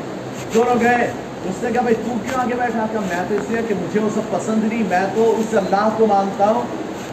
دونوں 0.54 0.76
گئے۔ 0.82 1.12
اس 1.46 1.64
نے 1.64 1.72
کہا، 1.72 1.82
بھائی 1.82 1.96
تو 1.96 2.14
کیوں 2.24 2.42
آگے 2.42 2.54
بیٹھا؟ 2.56 2.86
کہا، 2.92 3.00
میں 3.00 3.24
تو 3.28 3.36
اس 3.36 3.42
لیے 3.50 3.62
کہ 3.68 3.74
مجھے 3.76 4.00
وہ 4.00 4.10
سب 4.16 4.22
پسند 4.32 4.64
نہیں، 4.64 4.84
میں 4.90 5.08
تو 5.16 5.36
اس 5.38 5.58
اللہ 5.58 5.90
کو 5.98 6.06
مانتا 6.06 6.52
ہوں، 6.52 6.62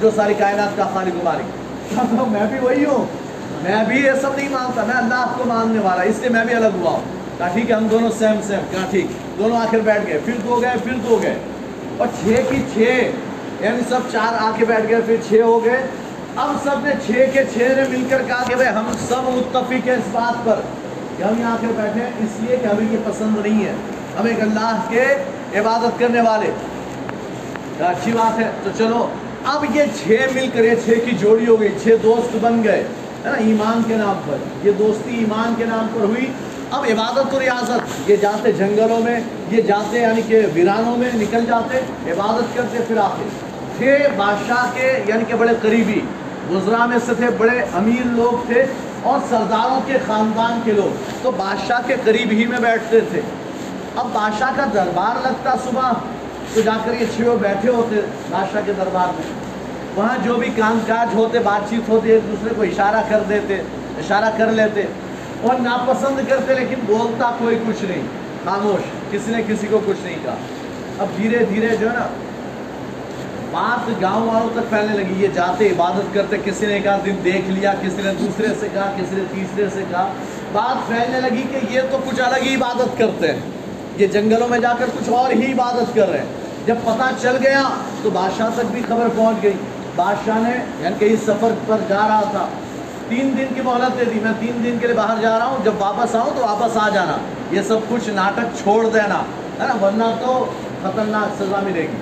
جو 0.01 0.11
ساری 0.17 0.35
کائنات 0.39 0.77
کا 0.77 0.85
خالق 0.95 1.21
و 1.21 1.25
مالک۔ 1.25 1.67
میں 2.29 2.47
بھی 2.51 2.59
وہی 2.59 2.85
ہوں، 2.85 3.05
میں 3.63 3.85
بھی 3.89 3.97
یہ 3.97 4.13
سب 4.23 4.31
نہیں 4.37 4.49
مانتا، 4.49 4.85
میں 4.85 4.95
اللہ 4.95 5.35
کو 5.39 5.45
ماننے 5.47 5.79
والا 5.79 6.03
اس 6.03 6.19
لیے 6.21 6.31
میں 6.31 6.45
بھی 6.45 6.55
الگ 6.55 6.67
ہوا 6.81 6.91
ہوں۔ 6.91 7.16
کہا 7.39 7.49
ٹھیک 7.49 7.71
ہے، 7.71 7.75
ہم 7.75 7.87
دونوں 7.87 8.11
سیم 8.19 8.41
سیم، 8.43 8.61
کہا 8.71 8.87
ٹھیک۔ 8.91 9.07
دونوں 9.39 9.57
آخر 9.57 9.79
بیٹھ 9.79 10.07
گئے، 10.07 10.19
پھر 10.25 10.33
دو 10.47 10.63
گئے، 10.63 10.71
پھر 10.85 10.93
دو 11.09 11.21
گئے۔ 11.23 11.35
اور 11.97 12.07
چھ 12.21 12.41
کی 12.51 12.63
چھ 12.75 12.79
یعنی 13.65 13.81
سب 13.89 13.99
چار 14.13 14.35
آ 14.41 14.51
کے 14.57 14.65
بیٹھ 14.65 14.89
گئے، 14.89 15.01
پھر 15.07 15.17
چھ 15.29 15.41
ہو 15.43 15.65
گئے۔ 15.65 15.87
اب 16.37 16.57
سب 16.65 16.87
نے 16.87 16.91
چھ 17.07 17.11
کے 17.35 17.45
چھ 17.53 17.59
نے 17.59 17.83
مل 17.91 18.05
کر 18.11 18.23
کہا 18.27 18.43
کہ 18.49 18.55
بھائی 18.55 18.69
ہم 18.69 18.87
سب 19.09 19.17
متفق 19.17 19.73
ہیں 19.73 19.95
اس 19.95 20.09
بات 20.13 20.45
پر 20.45 20.61
کہ 21.17 21.23
ہم 21.23 21.41
یہاں 21.41 21.57
کے 21.61 21.67
بیٹھے 21.77 22.01
ہیں، 22.01 22.11
اس 22.21 22.41
لیے 22.41 22.57
کہ 22.57 22.67
ہمیں 22.67 22.93
یہ 22.93 22.99
پسند 23.05 23.47
نہیں 23.47 23.65
ہے۔ 23.65 23.73
ہم 24.21 24.27
ایک 24.27 24.41
اللہ 24.41 24.81
کے 24.89 25.05
عبادت 25.61 26.01
کرنے 26.01 26.21
والے۔ 26.21 26.51
اچھی 27.85 28.13
بات 28.13 28.39
ہے، 28.39 28.51
تو 28.65 28.71
چلو۔ 28.79 29.09
اب 29.45 29.77
یہ 29.77 29.83
چھ 30.05 30.09
مل 30.35 30.49
کر، 30.55 30.65
یہ 30.65 30.75
چھ 30.85 30.89
کی 30.89 31.11
جوڑی 31.11 31.47
ہو 31.49 31.61
گئی، 31.61 31.69
چھ 31.83 31.89
دوست 32.03 32.37
بن 32.41 32.65
گئے، 32.65 32.85
ہے 33.25 33.31
نا؟ 33.31 33.37
ایمان 33.37 33.83
کے 33.89 33.97
نام 33.97 34.21
پر۔ 34.27 34.67
یہ 34.67 34.73
دوستی 34.73 35.17
ایمان 35.17 35.55
کے 35.59 35.65
نام 35.65 35.87
پر 35.95 36.01
ہوئی۔ 36.01 36.27
اب 36.71 36.85
عبادت 36.91 37.35
و 37.35 37.41
ریاضت، 37.41 38.11
یہ 38.11 38.17
جاتے 38.17 38.53
جنگلوں 38.53 39.01
میں، 39.01 39.21
یہ 39.51 39.63
جاتے 39.63 39.99
یعنی 39.99 40.23
کہ 40.23 40.43
ویرانوں 40.55 40.97
میں 40.97 41.11
نکل 41.15 41.45
جاتے، 41.47 41.79
عبادت 42.13 42.57
کرتے 42.57 42.79
پھر 42.89 42.97
آتے 42.97 43.29
تھے 43.79 43.99
بادشاہ 44.17 44.67
کے 44.75 45.03
یعنی 45.07 45.25
کہ 45.29 45.35
بڑے 45.35 45.53
قریبی، 45.63 46.01
گزرا 46.51 46.87
میں 46.87 46.99
سے 47.07 47.15
تھے 47.15 47.27
بڑے 47.39 47.61
امیر 47.75 48.07
لوگ 48.07 48.47
تھے 48.47 48.67
اور 49.03 49.19
سرداروں 49.31 49.81
کے 49.87 49.93
خاندان 50.07 50.61
کے 50.65 50.73
لوگ۔ 50.73 51.11
تو 51.23 51.31
بادشاہ 51.31 51.81
کے 51.87 51.95
قریب 52.05 52.31
ہی 52.31 52.47
میں 52.47 52.59
بیٹھتے 52.59 53.01
تھے۔ 53.01 53.21
اب 53.97 54.07
بادشاہ 54.13 54.51
کا 54.57 54.65
دربار 54.75 55.23
لگتا 55.23 55.55
صبح، 55.65 55.93
تو 56.55 56.61
جا 56.61 56.77
کر 56.85 56.93
یہ 57.01 57.07
چھو 57.17 57.37
بیٹھے 57.41 57.69
ہوتے 57.69 57.97
بادشاہ 58.31 58.61
کے 58.67 58.73
دربار 58.77 59.07
میں۔ 59.07 59.35
وہاں 59.95 60.17
جو 60.25 60.35
بھی 60.35 60.51
کام 60.57 60.79
کاج 60.87 61.15
ہوتے، 61.15 61.39
بات 61.39 61.71
چیت 61.71 61.89
ہوتی، 61.89 62.11
ایک 62.11 62.23
دوسرے 62.29 62.55
کو 62.57 62.63
اشارہ 62.63 63.03
کر 63.09 63.23
دیتے، 63.29 63.55
اشارہ 63.99 64.31
کر 64.39 64.53
لیتے۔ 64.53 64.83
اور 65.43 65.61
ناپسند 65.61 66.29
کرتے 66.29 66.55
لیکن 66.55 66.75
بولتا 66.87 67.37
کوئی 67.39 67.59
کچھ 67.69 67.85
نہیں۔ 67.85 68.03
خاموش، 68.45 69.13
کسی 69.13 69.33
نے 69.33 69.43
کسی 69.49 69.67
کو 69.71 69.81
کچھ 69.87 70.05
نہیں 70.05 70.17
کہا۔ 70.23 70.35
اب 70.99 71.07
دھیرے 71.17 71.45
دھیرے 71.45 71.77
جو 71.77 71.91
ہے 71.91 71.95
نا، 71.95 72.07
بات 73.51 74.03
گاؤں 74.03 74.27
والوں 74.27 74.49
تک 74.55 74.71
پھیلنے 74.71 74.97
لگی۔ 74.97 75.15
یہ 75.19 75.29
جاتے 75.35 75.69
عبادت 75.69 76.15
کرتے، 76.15 76.37
کسی 76.45 76.67
نے 76.67 76.75
ایک 76.75 76.87
دن 77.05 77.15
دیکھ 77.25 77.51
لیا، 77.51 77.75
کسی 77.83 78.03
نے 78.05 78.13
دوسرے 78.21 78.47
سے 78.61 78.69
کہا، 78.73 78.93
کسی 78.97 79.17
نے 79.17 79.23
تیسرے 79.33 79.69
سے 79.75 79.83
کہا۔ 79.91 80.13
بات 80.53 80.89
پھیلنے 80.89 81.21
لگی 81.21 81.43
کہ 81.53 81.59
یہ 81.71 81.81
تو 81.91 81.99
کچھ 82.07 82.21
الگ 82.21 82.43
ہی 82.43 82.55
عبادت 82.55 82.99
کرتے 82.99 83.33
ہیں۔ 83.33 83.41
یہ 83.97 84.07
جنگلوں 84.07 84.49
میں 84.49 84.59
جا 84.59 84.73
کر 84.79 84.87
کچھ 84.99 85.11
اور 85.11 85.31
ہی 85.31 85.53
عبادت 85.53 85.95
کر 85.95 86.09
رہے 86.09 86.19
ہیں۔ 86.19 86.27
جب 86.67 86.75
پتہ 86.85 87.03
چل 87.23 87.37
گیا 87.43 87.63
تو 88.03 88.11
بادشاہ 88.11 88.51
تک 88.55 88.67
بھی 88.71 88.83
خبر 88.89 89.09
پہنچ 89.17 89.37
گئی۔ 89.43 89.53
بادشاہ 89.97 90.39
نے 90.39 90.65
یعنی 90.81 90.97
کہ 90.99 91.05
اس 91.05 91.21
سفر 91.21 91.49
پر 91.67 91.77
جا 91.89 92.09
رہا 92.09 92.23
تھا۔ 92.31 92.49
تین 93.09 93.35
دن 93.39 93.55
کی 93.55 93.61
مہلت 93.65 94.01
دے 94.01 94.05
دی، 94.05 94.21
میں 94.23 94.33
تین 94.41 94.65
دن 94.65 94.79
کے 94.81 94.87
لیے 94.87 94.97
باہر 94.97 95.23
جا 95.23 95.39
رہا 95.39 95.47
ہوں، 95.47 95.65
جب 95.65 95.73
واپس 95.79 96.15
آؤں 96.15 96.31
تو 96.37 96.43
واپس 96.43 96.77
آ 96.77 96.89
جانا۔ 96.89 97.17
یہ 97.51 97.63
سب 97.63 97.77
کچھ 97.89 98.11
ناٹک 98.11 98.59
چھوڑ 98.63 98.89
دینا، 98.89 99.19
ہے 99.61 99.67
نا؟ 99.67 99.87
ورنہ 99.87 100.05
تو 100.21 100.53
خطرناک 100.83 101.43
سزا 101.43 101.61
ملے 101.65 101.83
گی۔ 101.83 101.97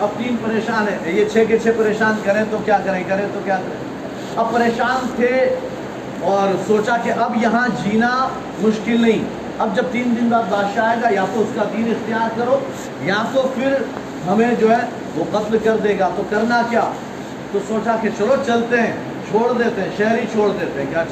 اب 0.00 0.08
تین 0.18 0.36
پریشان 0.44 0.88
ہیں، 0.88 1.12
یہ 1.12 1.24
چھ 1.24 1.44
کے 1.48 1.58
چھ 1.58 1.68
پریشان 1.76 2.14
کریں 2.24 2.44
تو 2.50 2.58
کیا 2.64 2.78
کریں 2.84 3.04
کریں 3.08 3.26
تو 3.34 3.40
کیا 3.44 3.56
کریں۔ 3.56 3.94
اب 4.36 4.52
پریشان 4.52 5.06
تھے 5.16 5.56
اور 6.20 6.54
سوچا 6.66 6.96
کہ 6.96 7.12
اب 7.20 7.36
یہاں 7.42 7.68
جینا 7.84 8.28
مشکل 8.62 9.00
نہیں۔ 9.00 9.24
اب 9.58 9.76
جب 9.76 9.82
تین 9.92 10.16
دن 10.20 10.28
بعد 10.28 10.42
بادشاہ 10.50 10.88
آئے 10.88 10.96
گا، 11.02 11.08
یا 11.10 11.24
تو 11.34 11.40
اس 11.40 11.48
کا 11.54 11.62
دین 11.76 11.90
اختیار 11.90 12.38
کرو، 12.38 12.58
یا 13.00 13.24
تو 13.34 13.42
پھر 13.54 13.74
ہمیں 14.28 14.54
جو 14.60 14.70
ہے 14.70 14.82
وہ 15.16 15.24
قتل 15.32 15.58
کر 15.64 15.76
دے 15.76 15.98
گا۔ 15.98 16.08
تو 16.16 16.22
کرنا 16.30 16.62
کیا؟ 16.70 16.84
تو 17.52 17.58
سوچا 17.68 17.96
کہ 18.00 18.08
چلو 18.18 18.34
چلتے 18.46 18.80
ہیں۔ 18.80 18.92
چھوڑ 19.30 19.52
دیتے 19.52 19.82
ہیں 19.82 19.88
شہر 19.98 20.18
ہی 20.18 20.24
چھوڑ 20.32 20.48
دیتے 20.60 20.82
ہیں۔ 20.82 20.90
کیا 20.90 21.04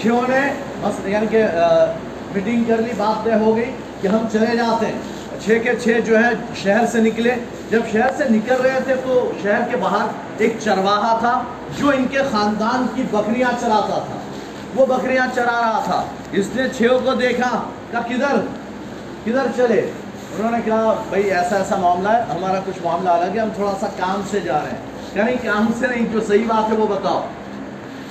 چھو 0.00 0.20
نے 0.28 0.52
بس 0.80 1.08
یعنی 1.08 1.26
کہ 1.26 1.44
میٹنگ 2.34 2.64
کر 2.64 2.76
لی، 2.76 2.92
بات 2.96 3.24
طے 3.24 3.34
ہو 3.34 3.56
گئی 3.56 3.70
کہ 4.02 4.08
ہم 4.08 4.26
چلے 4.32 4.56
جاتے 4.56 4.86
ہیں۔ 4.86 5.18
چھ 5.44 5.58
کے 5.64 5.72
چھ 5.80 6.00
جو 6.06 6.18
ہے، 6.18 6.28
شہر 6.54 6.86
سے 6.86 7.00
نکلے۔ 7.00 7.34
جب 7.70 7.80
شہر 7.92 8.10
سے 8.16 8.24
نکل 8.30 8.54
رہے 8.54 8.78
تھے 8.84 8.94
تو 8.94 9.32
شہر 9.42 9.60
کے 9.70 9.76
باہر 9.76 10.06
ایک 10.38 10.56
چرواہا 10.60 11.18
تھا 11.18 11.42
جو 11.78 11.88
ان 11.88 12.06
کے 12.06 12.18
خاندان 12.30 12.86
کی 12.94 13.02
بکریاں 13.10 13.50
چراتا 13.60 14.02
تھا۔ 14.06 14.18
وہ 14.74 14.86
بکریاں 14.86 15.26
چرا 15.34 15.60
رہا 15.60 15.80
تھا۔ 15.84 16.04
اس 16.32 16.46
نے 16.54 16.68
چھو 16.68 16.98
کو 17.04 17.14
دیکھا، 17.14 17.62
کہا، 17.90 18.00
کدھر؟ 18.00 18.36
کدھر 19.24 19.46
چلے؟ 19.56 19.90
انہوں 20.38 20.50
نے 20.50 20.58
کہا، 20.64 21.02
بھائی، 21.08 21.32
ایسا 21.32 21.56
ایسا 21.56 21.76
معاملہ 21.76 22.08
ہے، 22.08 22.22
ہمارا 22.22 22.60
کچھ 22.66 22.78
معاملہ 22.84 23.08
الگ 23.08 23.34
ہے، 23.34 23.40
ہم 23.40 23.48
تھوڑا 23.54 23.72
سا 23.80 23.86
کام 23.86 24.20
سے 24.30 24.40
جا 24.40 24.52
رہے 24.52 24.70
ہیں۔ 24.70 24.78
یعنی 25.14 25.32
کہ 25.32 25.48
نہیں 25.48 25.54
کام 25.54 25.66
سے 25.78 25.86
نہیں، 25.86 26.06
جو 26.12 26.20
صحیح 26.20 26.44
بات 26.46 26.70
ہے 26.70 26.76
وہ 26.76 26.86
بتاؤ۔ 26.86 27.20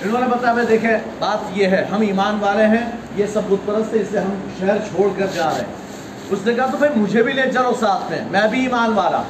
انہوں 0.04 0.22
نے 0.22 0.28
بتایا 0.28 0.54
بھائی 0.54 0.68
دیکھیں، 0.68 0.98
بات 1.20 1.58
یہ 1.58 1.68
ہے، 1.68 1.86
ہم 1.92 2.02
ایمان 2.02 2.38
والے 2.40 2.66
ہیں، 2.66 2.92
یہ 3.16 3.26
سب 3.34 3.42
بت 3.50 3.68
پرست 3.68 3.94
ہے 3.94 4.00
اس 4.00 4.08
سے 4.12 4.20
ہم 4.20 4.34
شہر 4.60 4.78
چھوڑ 4.78 5.10
کر 5.18 5.26
جا 5.36 5.46
رہے 5.46 5.58
ہیں۔ 5.58 5.74
اس 6.30 6.40
نے 6.46 6.54
کہا، 6.54 6.66
تو 6.66 6.78
بھائی 6.78 7.00
مجھے 7.00 7.24
بھی 7.24 7.34
لے 7.34 7.42
چلو 7.54 7.72
ساتھ 7.80 8.12
میں 8.12 8.22
میں 8.32 8.48
بھی 8.50 8.62
ایمان 8.62 8.94
والا 8.94 9.22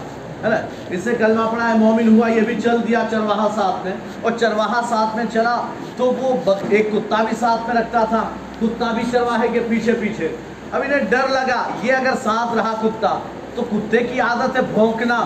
ہے 0.44 0.50
نا؟ 0.50 0.56
اس 0.90 1.04
سے 1.04 1.16
کلمہ 1.16 1.50
پڑھا 1.52 1.70
ہے، 1.70 1.74
مومن 1.78 2.18
ہوا، 2.18 2.30
یہ 2.30 2.42
بھی 2.42 2.62
چل 2.62 2.88
دیا 2.88 3.04
چرواہا 3.12 3.48
ساتھ 3.56 3.86
میں۔ 3.86 3.94
اور 4.22 4.32
چرواہا 4.40 4.82
ساتھ 4.90 5.16
میں 5.16 5.26
چلا، 5.34 5.62
تو 5.98 6.14
وہ 6.20 6.54
ایک 6.70 6.92
کتا 6.92 7.24
بھی 7.24 7.36
ساتھ 7.40 7.70
میں 7.70 7.82
رکھتا 7.82 8.04
تھا، 8.04 8.24
کتا 8.62 8.92
بھی 8.92 9.04
چرواہے 9.12 9.48
کے 9.48 9.60
پیچھے 9.70 9.94
پیچھے۔ 9.94 10.36
اب 10.72 10.82
انہیں 10.86 11.00
ڈر 11.00 11.28
لگا، 11.30 11.68
یہ 11.84 11.94
اگر 11.94 12.14
ساتھ 12.24 12.56
رہا 12.56 12.74
کتا، 12.84 13.20
تو 13.56 13.62
کتے 13.72 13.98
کی 13.98 14.22
عادت 14.22 14.56
ہے 14.56 14.62
بھونکنا۔ 14.74 15.26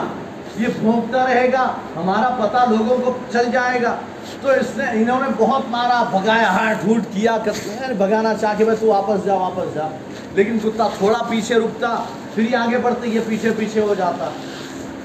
یہ 0.59 0.67
بھونکتا 0.79 1.25
رہے 1.25 1.51
گا، 1.53 1.73
ہمارا 1.95 2.45
پتہ 2.45 2.71
لوگوں 2.71 2.97
کو 2.97 3.17
چل 3.31 3.51
جائے 3.51 3.81
گا۔ 3.81 3.95
تو 4.41 4.49
اس 4.49 4.77
نے 4.77 4.83
انہوں 4.91 5.19
نے 5.19 5.27
بہت 5.37 5.61
مارا، 5.69 6.03
بھگایا 6.03 6.53
ہاٹ 6.53 6.75
ہوٹ 6.87 7.01
کیا 7.13 7.37
کرتے 7.45 7.93
بھگانا 7.93 8.33
چاہ 8.33 8.53
کے 8.57 8.63
بھائی 8.63 8.77
تو 8.81 8.87
واپس 8.87 9.25
جا 9.25 9.33
واپس 9.33 9.75
جا۔ 9.75 9.87
لیکن 10.33 10.59
کتا 10.59 10.87
تھوڑا 10.97 11.23
پیچھے 11.29 11.55
رکتا، 11.55 11.95
پھر 12.35 12.43
یہ 12.43 12.57
آگے 12.57 12.77
بڑھتے، 12.77 13.07
یہ 13.07 13.19
پیچھے 13.27 13.51
پیچھے 13.57 13.81
ہو 13.81 13.95
جاتا۔ 13.97 14.29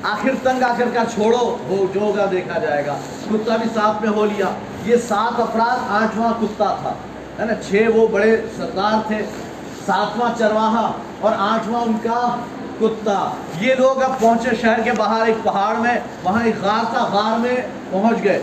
آخر 0.02 0.30
تنگ 0.42 0.62
آ 0.62 0.74
کر 0.78 0.84
کا 0.94 1.02
چھوڑو، 1.14 1.56
وہ 1.68 1.86
جو 1.94 2.00
ہوگا 2.00 2.26
دیکھا 2.30 2.58
جائے 2.58 2.86
گا۔ 2.86 2.96
کتا 3.30 3.56
بھی 3.56 3.68
ساتھ 3.74 4.02
میں 4.02 4.10
ہو 4.10 4.24
لیا۔ 4.24 4.46
یہ 4.84 4.96
سات 5.08 5.40
افراد، 5.40 5.76
آٹھواں 5.90 6.32
کتا 6.40 6.76
تھا۔ 6.82 6.92
ہے 7.40 7.44
نا، 7.44 7.54
چھ 7.54 7.82
وہ 7.94 8.06
بڑے 8.08 8.40
سردار 8.56 9.06
تھے۔ 9.06 9.18
ساتواں 9.86 10.38
چرواہا 10.38 10.92
اور 11.20 11.32
آٹھواں 11.38 11.82
ان 11.82 11.92
کا 12.02 12.36
کتا۔ 12.80 13.30
یہ 13.60 13.74
لوگ 13.74 14.02
اب 14.02 14.20
پہنچے 14.20 14.50
شہر 14.60 14.80
کے 14.84 14.92
باہر 14.92 15.26
ایک 15.26 15.44
پہاڑ 15.44 15.76
میں، 15.76 16.00
وہاں 16.24 16.44
ایک 16.44 16.54
غار 16.62 16.84
تھا، 16.92 17.08
غار 17.12 17.38
میں 17.38 17.56
پہنچ 17.90 18.24
گئے۔ 18.24 18.42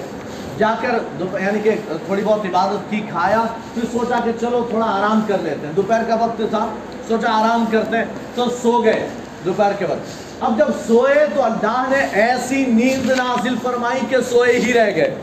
جا 0.59 0.73
کر 0.81 0.97
یعنی 1.41 1.59
کہ 1.59 1.75
تھوڑی 2.05 2.21
بہت 2.23 2.45
عبادت 2.45 2.89
کی 2.89 3.01
کھایا 3.09 3.43
پھر 3.73 3.83
سوچا 3.91 4.19
کہ 4.25 4.31
چلو 4.41 4.65
تھوڑا 4.69 4.85
آرام 4.87 5.21
کر 5.27 5.37
لیتے 5.43 5.65
ہیں 5.67 5.73
دوپہر 5.73 6.03
کا 6.07 6.15
وقت 6.15 6.41
تھا 6.49 6.65
سوچا 7.07 7.31
آرام 7.33 7.65
کرتے 7.71 7.97
ہیں 7.97 8.05
تو 8.35 8.49
سو 8.61 8.81
گئے 8.83 9.07
دوپہر 9.45 9.73
کے 9.79 9.85
وقت 9.85 10.43
اب 10.43 10.57
جب 10.57 10.69
سوئے 10.87 11.25
تو 11.35 11.43
اللہ 11.43 11.83
نے 11.89 12.05
ایسی 12.21 12.65
نیند 12.65 13.09
نازل 13.17 13.55
فرمائی 13.63 14.01
کہ 14.09 14.21
سوئے 14.29 14.57
ہی 14.57 14.73
رہ 14.73 14.95
گئے 14.95 15.15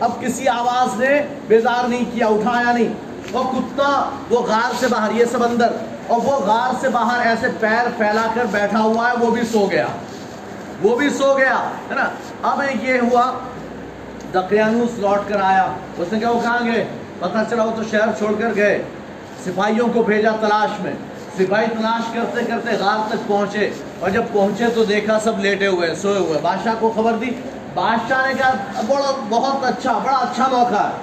اب 0.00 0.20
کسی 0.20 0.48
آواز 0.48 1.00
نے 1.00 1.20
بیدار 1.48 1.88
نہیں 1.88 2.04
کیا 2.14 2.26
اٹھایا 2.26 2.72
نہیں 2.72 2.92
وہ 3.32 3.42
کتا 3.50 3.90
وہ 4.30 4.40
غار 4.42 4.74
سے 4.80 4.88
باہر 4.88 5.14
یہ 5.14 5.24
سب 5.32 5.42
اندر 5.44 5.76
اور 6.06 6.20
وہ 6.24 6.38
غار 6.46 6.74
سے 6.80 6.88
باہر 6.88 7.26
ایسے 7.26 7.48
پیر 7.60 7.88
پھیلا 7.96 8.26
کر 8.34 8.46
بیٹھا 8.50 8.80
ہوا 8.80 9.10
ہے 9.10 9.14
وہ 9.20 9.30
بھی 9.30 9.44
سو 9.52 9.66
گیا 9.70 9.86
وہ 10.82 10.96
بھی 10.96 11.08
سو 11.10 11.36
گیا 11.38 11.58
ہے 11.90 11.94
نا 11.94 12.08
اب 12.42 12.62
یہ 12.82 12.98
ہوا 13.00 13.30
دقیانوس 14.34 14.98
لوٹ 14.98 15.28
کر 15.28 15.40
آیا۔ 15.40 15.72
اس 15.98 16.12
نے 16.12 16.20
کہا، 16.20 16.30
وہ 16.30 16.40
کہاں 16.40 16.66
گئے؟ 16.66 16.84
پتہ 17.18 17.38
چلا، 17.50 17.64
وہ 17.64 17.70
تو 17.76 17.82
شہر 17.90 18.08
چھوڑ 18.18 18.34
کر 18.38 18.48
گئے۔ 18.56 18.82
سپاہیوں 19.44 19.88
کو 19.94 20.02
بھیجا 20.02 20.30
تلاش 20.40 20.80
میں۔ 20.80 20.92
سپاہی 21.38 21.66
تلاش 21.66 22.14
کرتے 22.14 22.44
کرتے 22.44 22.76
غار 22.76 23.08
تک 23.08 23.28
پہنچے 23.28 23.70
اور 24.00 24.10
جب 24.10 24.22
پہنچے 24.32 24.64
تو 24.74 24.84
دیکھا 24.84 25.18
سب 25.20 25.38
لیٹے 25.38 25.66
ہوئے، 25.66 25.94
سوئے 25.94 26.18
ہوئے۔ 26.18 26.38
بادشاہ 26.42 26.74
کو 26.78 26.92
خبر 26.96 27.12
دی۔ 27.12 27.30
بادشاہ 27.74 28.26
نے 28.26 28.34
کہا، 28.38 28.52
بڑا، 28.88 29.26
بہت 29.28 29.64
اچھا 29.64 29.98
بڑا 29.98 30.16
اچھا 30.16 30.48
موقع 30.52 30.74
ہے۔ 30.74 31.00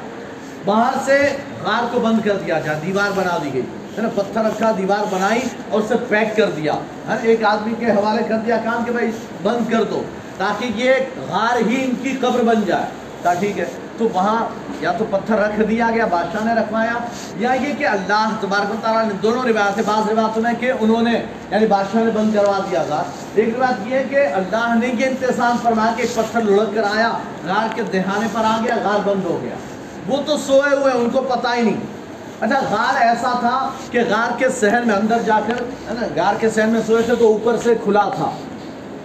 باہر 0.66 0.94
سے 1.06 1.38
غار 1.64 1.84
کو 1.92 2.00
بند 2.00 2.26
کر 2.26 2.38
دیا 2.38 2.60
جا، 2.60 2.74
دیوار 2.82 3.12
بنا 3.16 3.38
دی 3.44 3.54
گئی۔ 3.54 3.62
ہے 3.98 4.02
نا، 4.02 4.10
پتھر 4.16 4.42
رکھا، 4.42 4.72
دیوار 4.78 5.14
بنائی 5.14 5.42
اور 5.70 5.82
اسے 5.82 5.96
پیک 6.10 6.38
کر 6.38 6.50
دیا۔ 6.50 6.74
ہر 7.08 7.18
ایک 7.22 7.44
آدمی 7.44 7.74
کے 7.80 7.92
حوالے 7.92 8.24
کر 8.28 8.36
دیا 8.36 8.58
کام 8.64 8.86
کہ 8.86 8.92
بھائی 8.92 9.12
بند 9.44 9.72
کر 9.72 9.84
دو 9.84 10.04
تاکہ 10.38 10.72
یہ 10.76 10.94
غار 11.30 11.58
ہی 11.68 11.84
ان 11.84 11.96
کی 12.02 12.18
قبر 12.22 12.44
بن 12.44 12.62
جائے۔ 12.66 12.86
کہا 13.24 13.34
ٹھیک 13.34 13.60
ہے۔ 13.60 13.66
تو 13.98 14.08
وہاں 14.14 14.46
یا 14.80 14.92
تو 14.92 15.06
پتھر 15.10 15.36
رکھ 15.36 15.62
دیا 15.70 15.90
گیا، 15.94 16.06
بادشاہ 16.06 16.54
نے 16.54 16.62
رکھوایا۔ 16.62 16.94
یا 17.36 17.54
یہ 17.54 17.74
کہ 17.78 17.88
اللہ 17.88 18.30
تبارک 18.42 18.72
و 18.72 18.76
تعالیٰ 18.82 19.06
نے 19.06 19.14
دونوں 19.24 19.44
روایتیں، 19.44 19.84
بعض 19.86 20.10
روایتوں 20.10 20.42
میں 20.42 20.54
کہ 20.60 20.72
انہوں 20.80 21.02
نے 21.02 21.24
یعنی 21.52 21.66
بادشاہ 21.66 22.04
نے 22.04 22.12
بند 22.12 22.34
کروا 22.34 22.60
دیا 22.72 22.84
غار 22.90 23.04
ایک 23.36 23.50
روایت 23.56 23.88
یہ 23.88 23.98
ہے 23.98 24.04
کہ 24.10 24.28
اللہ 24.34 24.76
نے 24.80 24.88
یہ 24.88 25.06
انتظام 25.06 25.58
فرمایا 25.64 25.92
کہ 25.98 26.04
پتھر 26.16 26.42
لڑک 26.42 26.76
کر 26.76 26.84
آیا، 26.84 27.12
غار 27.48 27.68
کے 27.76 27.82
دہانے 27.84 28.28
پر 28.34 28.42
آ 28.44 28.58
گیا، 28.64 28.76
غار 28.84 29.08
بند 29.08 29.26
ہو 29.26 29.40
گیا۔ 29.42 29.56
وہ 30.08 30.22
تو 30.26 30.38
سوئے 30.38 30.76
ہوئے، 30.76 30.94
ان 30.94 31.10
کو 31.10 31.22
پتہ 31.22 31.48
ہی 31.56 31.62
نہیں۔ 31.62 31.78
اچھا 32.40 32.60
غار 32.72 33.02
ایسا 33.02 33.38
تھا 33.40 33.70
کہ 33.92 34.00
غار 34.10 34.38
کے 34.38 34.50
سہن 34.50 34.82
میں 34.86 34.96
اندر 34.96 35.18
جا 35.26 35.40
کر، 35.48 35.54
ہے 35.54 35.94
نا، 36.02 36.24
غار 36.24 36.34
کے 36.40 36.50
سہن 36.50 36.70
میں 36.70 36.82
سوئے 36.88 37.04
تھے 37.04 37.16
تو 37.16 37.28
اوپر 37.28 37.58
سے 37.58 37.76
کھلا 37.84 38.10
تھا۔ 38.16 38.32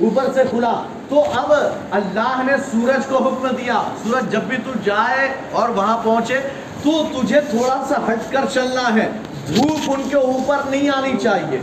اوپر 0.00 0.24
سے 0.34 0.42
کھلا۔ 0.50 0.82
تو 1.08 1.24
اب 1.34 1.52
اللہ 1.90 2.42
نے 2.46 2.52
سورج 2.72 3.06
کو 3.06 3.16
حکم 3.16 3.56
دیا۔ 3.56 3.82
سورج 4.02 4.32
جب 4.32 4.40
بھی 4.40 4.56
تو 4.56 4.70
جائے 4.84 5.28
اور 5.52 5.68
وہاں 5.68 5.98
پہنچے، 6.04 6.40
تو 6.82 7.20
تجھے 7.22 7.40
تھوڑا 7.40 7.84
سا 7.88 8.12
ہٹ 8.12 8.32
کر 8.32 8.44
چلنا 8.52 8.94
ہے۔ 8.94 9.10
دھوپ 9.56 9.80
ان 9.86 10.02
کے 10.08 10.16
اوپر 10.16 10.56
نہیں 10.70 10.90
آنی 10.90 11.12
چاہیے۔ 11.22 11.58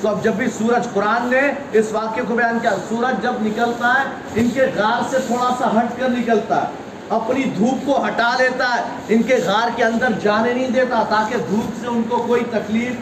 تو 0.00 0.08
اب 0.08 0.24
جب 0.24 0.32
بھی 0.32 0.46
سورج 0.46 0.86
قرآن 0.92 1.26
نے 1.26 1.40
اس 1.72 1.92
واقعے 1.92 2.22
کو 2.28 2.34
بیان 2.34 2.58
کیا، 2.58 2.70
سورج 2.88 3.22
جب 3.22 3.32
نکلتا 3.40 3.88
ہے، 3.88 4.04
ان 4.34 4.48
کے 4.54 4.66
غار 4.76 5.02
سے 5.10 5.18
تھوڑا 5.26 5.54
سا 5.58 5.80
ہٹ 5.80 6.00
کر 6.00 6.08
نکلتا 6.08 6.62
ہے۔ 6.62 6.66
اپنی 7.08 7.44
دھوپ 7.44 7.86
کو 7.86 8.06
ہٹا 8.06 8.34
لیتا 8.38 8.76
ہے۔ 8.76 8.82
ان 9.08 9.22
کے 9.22 9.36
غار 9.46 9.68
کے 9.76 9.84
اندر 9.84 10.06
جانے 10.22 10.54
نہیں 10.54 10.70
دیتا 10.70 11.04
تاکہ 11.08 11.36
دھوپ 11.50 11.70
سے 11.80 11.86
ان 11.86 12.02
کو 12.08 12.24
کوئی 12.26 12.44
تکلیف 12.50 12.92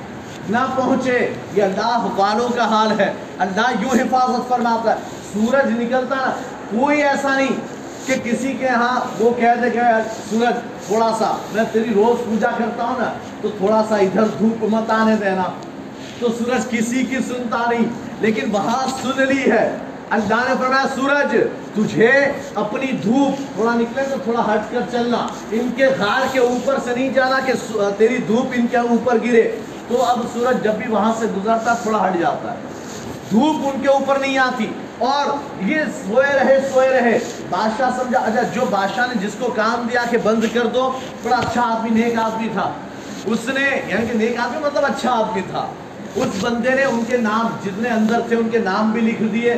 نہ 0.51 0.59
پہنچے۔ 0.77 1.35
یہ 1.55 1.63
اللہ 1.63 2.07
والوں 2.17 2.49
کا 2.57 2.65
حال 2.69 3.01
ہے۔ 3.01 3.13
اللہ 3.39 3.73
یوں 3.81 3.95
حفاظت 3.95 4.49
فرماتا 4.49 4.91
ہے۔ 4.91 4.97
سورج 5.33 5.81
نکلتا 5.81 6.15
نا، 6.15 6.31
کوئی 6.71 7.03
ایسا 7.03 7.37
نہیں 7.37 7.61
کہ 8.07 8.15
کسی 8.25 8.53
کے 8.53 8.69
ہاں 8.69 9.01
وہ 9.19 9.31
کہہ 9.37 9.61
دے 9.63 9.71
کہ 9.71 9.81
سورج، 10.31 10.55
تھوڑا 10.87 11.11
سا 11.19 11.37
میں 11.53 11.65
تیری 11.73 11.95
روز 11.95 12.25
پوجا 12.25 12.51
کرتا 12.59 12.85
ہوں 12.85 12.99
نا، 12.99 13.13
تو 13.41 13.49
تھوڑا 13.49 13.83
سا 13.89 13.97
ادھر 13.97 14.25
دھوپ 14.39 14.65
مت 14.65 14.91
آنے 14.91 15.17
دینا۔ 15.17 15.43
تو 16.19 16.29
سورج 16.39 16.71
کسی 16.71 17.05
کی 17.05 17.17
سنتا 17.29 17.71
نہیں، 17.71 17.89
لیکن 18.21 18.51
وہاں 18.53 18.87
سن 19.03 19.23
لی 19.29 19.51
ہے۔ 19.51 19.77
اللہ 20.11 20.43
نے 20.49 20.55
فرمایا، 20.59 20.87
سورج، 20.95 21.37
تجھے 21.75 22.11
اپنی 22.55 22.93
دھوپ 22.93 23.37
تھوڑا 23.55 23.75
نکلے 23.75 24.03
تو 24.11 24.17
تھوڑا 24.25 24.43
ہٹ 24.53 24.73
کر 24.73 24.81
چلنا۔ 24.93 25.27
ان 25.51 25.71
کے 25.77 25.87
غار 25.87 26.27
کے 26.33 26.39
اوپر 26.39 26.79
سے 26.85 26.95
نہیں 26.95 27.11
جانا 27.11 27.39
کہ 27.47 27.53
تیری 27.99 28.17
دھوپ 28.17 28.47
ان 28.53 28.67
کے 28.67 28.77
اوپر 28.77 29.19
گرے۔ 29.25 29.51
تو 29.89 30.03
اب 30.03 30.21
سورج 30.33 30.65
جب 30.65 30.75
بھی 30.75 30.93
وہاں 30.93 31.13
سے 31.19 31.27
گزرتا 31.37 31.75
تھوڑا 31.75 32.07
ہٹ 32.07 32.19
جاتا 32.21 32.51
ہے۔ 32.51 32.57
دھوپ 33.31 33.57
ان 33.65 33.83
کے 33.83 33.89
اوپر 33.89 34.19
نہیں 34.19 34.39
آتی۔ 34.39 34.67
اور 35.03 35.27
یہ 35.63 35.81
سوئے 36.07 36.33
رہے 36.33 36.59
سوئے 36.75 36.89
رہے۔ 36.89 37.19
بادشاہ 37.51 37.91
سمجھا 37.99 38.19
اچھا 38.19 38.43
جو 38.43 38.61
بادشاہ 38.71 39.07
نے 39.07 39.27
جس 39.27 39.35
کو 39.39 39.47
کام 39.57 39.89
دیا 39.93 40.05
کہ 40.11 40.19
بند 40.19 40.45
کر 40.55 40.67
دو، 40.67 40.99
بڑا 41.23 41.37
اچھا 41.37 41.63
آدمی، 41.63 42.01
نیک 42.01 42.19
آدمی 42.19 42.49
تھا۔ 42.53 42.73
اس 43.25 43.49
نے 43.49 43.83
یعنی 43.87 44.07
کہ 44.07 44.19
نیک 44.19 44.39
آدمی 44.39 44.59
مطلب 44.59 44.85
اچھا 44.85 45.11
آدمی 45.11 45.41
تھا۔ 45.51 45.67
اس 46.15 46.29
بندے 46.41 46.71
نے 46.71 46.85
ان 46.85 47.05
کے 47.09 47.17
نام 47.17 47.47
جتنے 47.65 47.89
اندر 47.89 48.21
تھے، 48.29 48.37
ان 48.37 48.49
کے 48.49 48.59
نام 48.59 48.91
بھی 48.91 49.01
لکھ 49.01 49.23
دیے۔ 49.23 49.55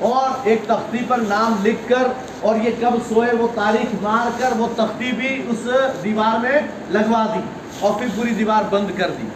اور 0.00 0.30
ایک 0.42 0.62
تختی 0.66 0.98
پر 1.08 1.18
نام 1.18 1.54
لکھ 1.64 1.88
کر، 1.88 2.08
اور 2.40 2.56
یہ 2.56 2.70
کب 2.80 3.14
سوئے، 3.14 3.36
وہ 3.36 3.48
تاریخ 3.54 4.02
مار 4.02 4.40
کر، 4.40 4.48
وہ 4.56 4.66
تختی 4.76 5.12
بھی 5.12 5.42
اس 5.48 5.68
دیوار 6.04 6.38
میں 6.38 6.60
لگوا 6.90 7.26
دی۔ 7.34 7.40
اور 7.80 7.98
پھر 7.98 8.06
پوری 8.16 8.30
دیوار 8.30 8.62
بند 8.70 8.98
کر 8.98 9.10
دی۔ 9.10 9.28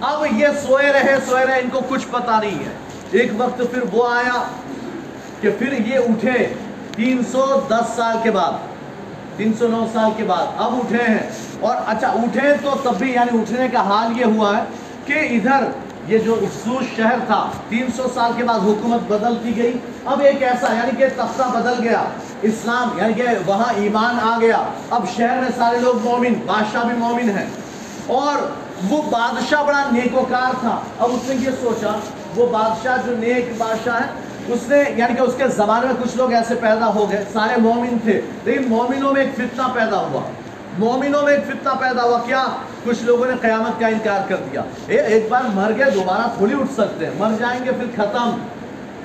اب 0.00 0.26
یہ 0.36 0.48
سوئے 0.66 0.92
رہے 0.92 1.16
سوئے 1.28 1.46
رہے، 1.46 1.60
ان 1.60 1.68
کو 1.70 1.80
کچھ 1.88 2.06
پتا 2.10 2.40
نہیں 2.40 2.58
ہے۔ 2.58 2.81
ایک 3.12 3.32
وقت 3.38 3.58
پھر 3.58 3.82
وہ 3.92 4.08
آیا 4.08 4.42
کہ 5.40 5.50
پھر 5.58 5.72
یہ 5.72 5.98
اٹھے 5.98 6.54
تین 6.96 7.20
سو 7.32 7.60
دس 7.68 7.92
سال 7.96 8.16
کے 8.22 8.30
بعد، 8.30 8.52
تین 9.36 9.52
سو 9.58 9.68
نو 9.68 9.86
سال 9.92 10.10
کے 10.16 10.24
بعد۔ 10.24 10.46
اب 10.58 10.74
اٹھے 10.76 11.02
ہیں۔ 11.08 11.30
اور 11.60 11.76
اچھا 11.86 12.08
اٹھے 12.08 12.54
تو 12.62 12.74
تب 12.82 12.94
بھی 12.98 13.12
یعنی 13.12 13.40
اٹھنے 13.40 13.68
کا 13.72 13.80
حال 13.80 14.20
یہ 14.20 14.24
ہوا 14.24 14.58
ہے 14.58 14.62
کہ 15.06 15.12
ادھر 15.12 15.64
یہ 16.06 16.18
جو 16.18 16.34
افسوس 16.34 16.96
شہر 16.96 17.18
تھا، 17.26 17.50
تین 17.68 17.86
سو 17.96 18.02
سال 18.14 18.32
کے 18.36 18.44
بعد 18.44 18.58
حکومت 18.58 19.12
بدلتی 19.12 19.56
گئی۔ 19.56 19.72
اب 20.04 20.20
ایک 20.20 20.42
ایسا 20.42 20.74
یعنی 20.74 20.96
کہ 20.96 21.06
تختہ 21.08 21.42
بدل 21.54 21.88
گیا۔ 21.88 22.04
اسلام 22.42 22.98
یعنی 22.98 23.12
کہ 23.12 23.22
وہاں 23.46 23.72
ایمان 23.76 24.18
آ 24.22 24.38
گیا۔ 24.40 24.62
اب 24.90 25.04
شہر 25.16 25.40
میں 25.40 25.50
سارے 25.56 25.78
لوگ 25.78 25.94
مومن، 26.04 26.34
بادشاہ 26.46 26.84
بھی 26.84 26.96
مومن 26.96 27.30
ہیں۔ 27.30 27.46
اور 28.06 28.50
وہ 28.88 29.02
بادشاہ 29.02 29.64
بڑا 29.64 29.84
نیکوکار 29.92 30.54
تھا۔ 30.60 30.80
اب 30.98 31.10
اس 31.12 31.28
نے 31.28 31.34
یہ 31.34 31.50
سوچا 31.60 31.92
وہ 32.36 32.46
بادشاہ 32.46 32.96
جو 33.06 33.16
نیک 33.18 33.52
بادشاہ 33.58 34.00
ہے، 34.00 34.06
اس 34.48 34.68
نے 34.68 34.84
یعنی 34.96 35.14
کہ 35.14 35.22
اس 35.22 35.34
کے 35.36 35.48
زمانے 35.48 35.86
میں 35.86 35.94
کچھ 36.04 36.16
لوگ 36.16 36.32
ایسے 36.32 36.54
پیدا 36.54 36.86
ہو 36.86 37.10
گئے، 37.10 37.24
سارے 37.32 37.60
مومن 37.60 37.98
تھے، 38.02 38.20
لیکن 38.44 38.62
مومنوں 38.68 39.12
میں 39.12 39.20
ایک 39.20 39.34
فتنہ 39.34 39.62
پیدا 39.74 39.96
ہوا۔ 39.96 40.20
مومنوں 40.78 41.22
میں 41.22 41.34
ایک 41.34 41.44
فتنہ 41.46 41.70
پیدا 41.80 42.02
ہوا، 42.02 42.18
کیا؟ 42.26 42.44
کچھ 42.84 43.02
لوگوں 43.02 43.26
نے 43.26 43.32
قیامت 43.40 43.80
کا 43.80 43.86
انکار 43.86 44.28
کر 44.28 44.36
دیا۔ 44.36 44.62
ایک 44.86 45.26
بار 45.30 45.42
مر 45.54 45.72
گئے، 45.78 45.90
دوبارہ 45.90 46.30
تھوڑی 46.36 46.54
اٹھ 46.60 46.72
سکتے 46.72 47.06
ہیں، 47.06 47.12
مر 47.18 47.30
جائیں 47.38 47.60
گے، 47.64 47.70
پھر 47.70 47.86
ختم۔ 47.96 48.36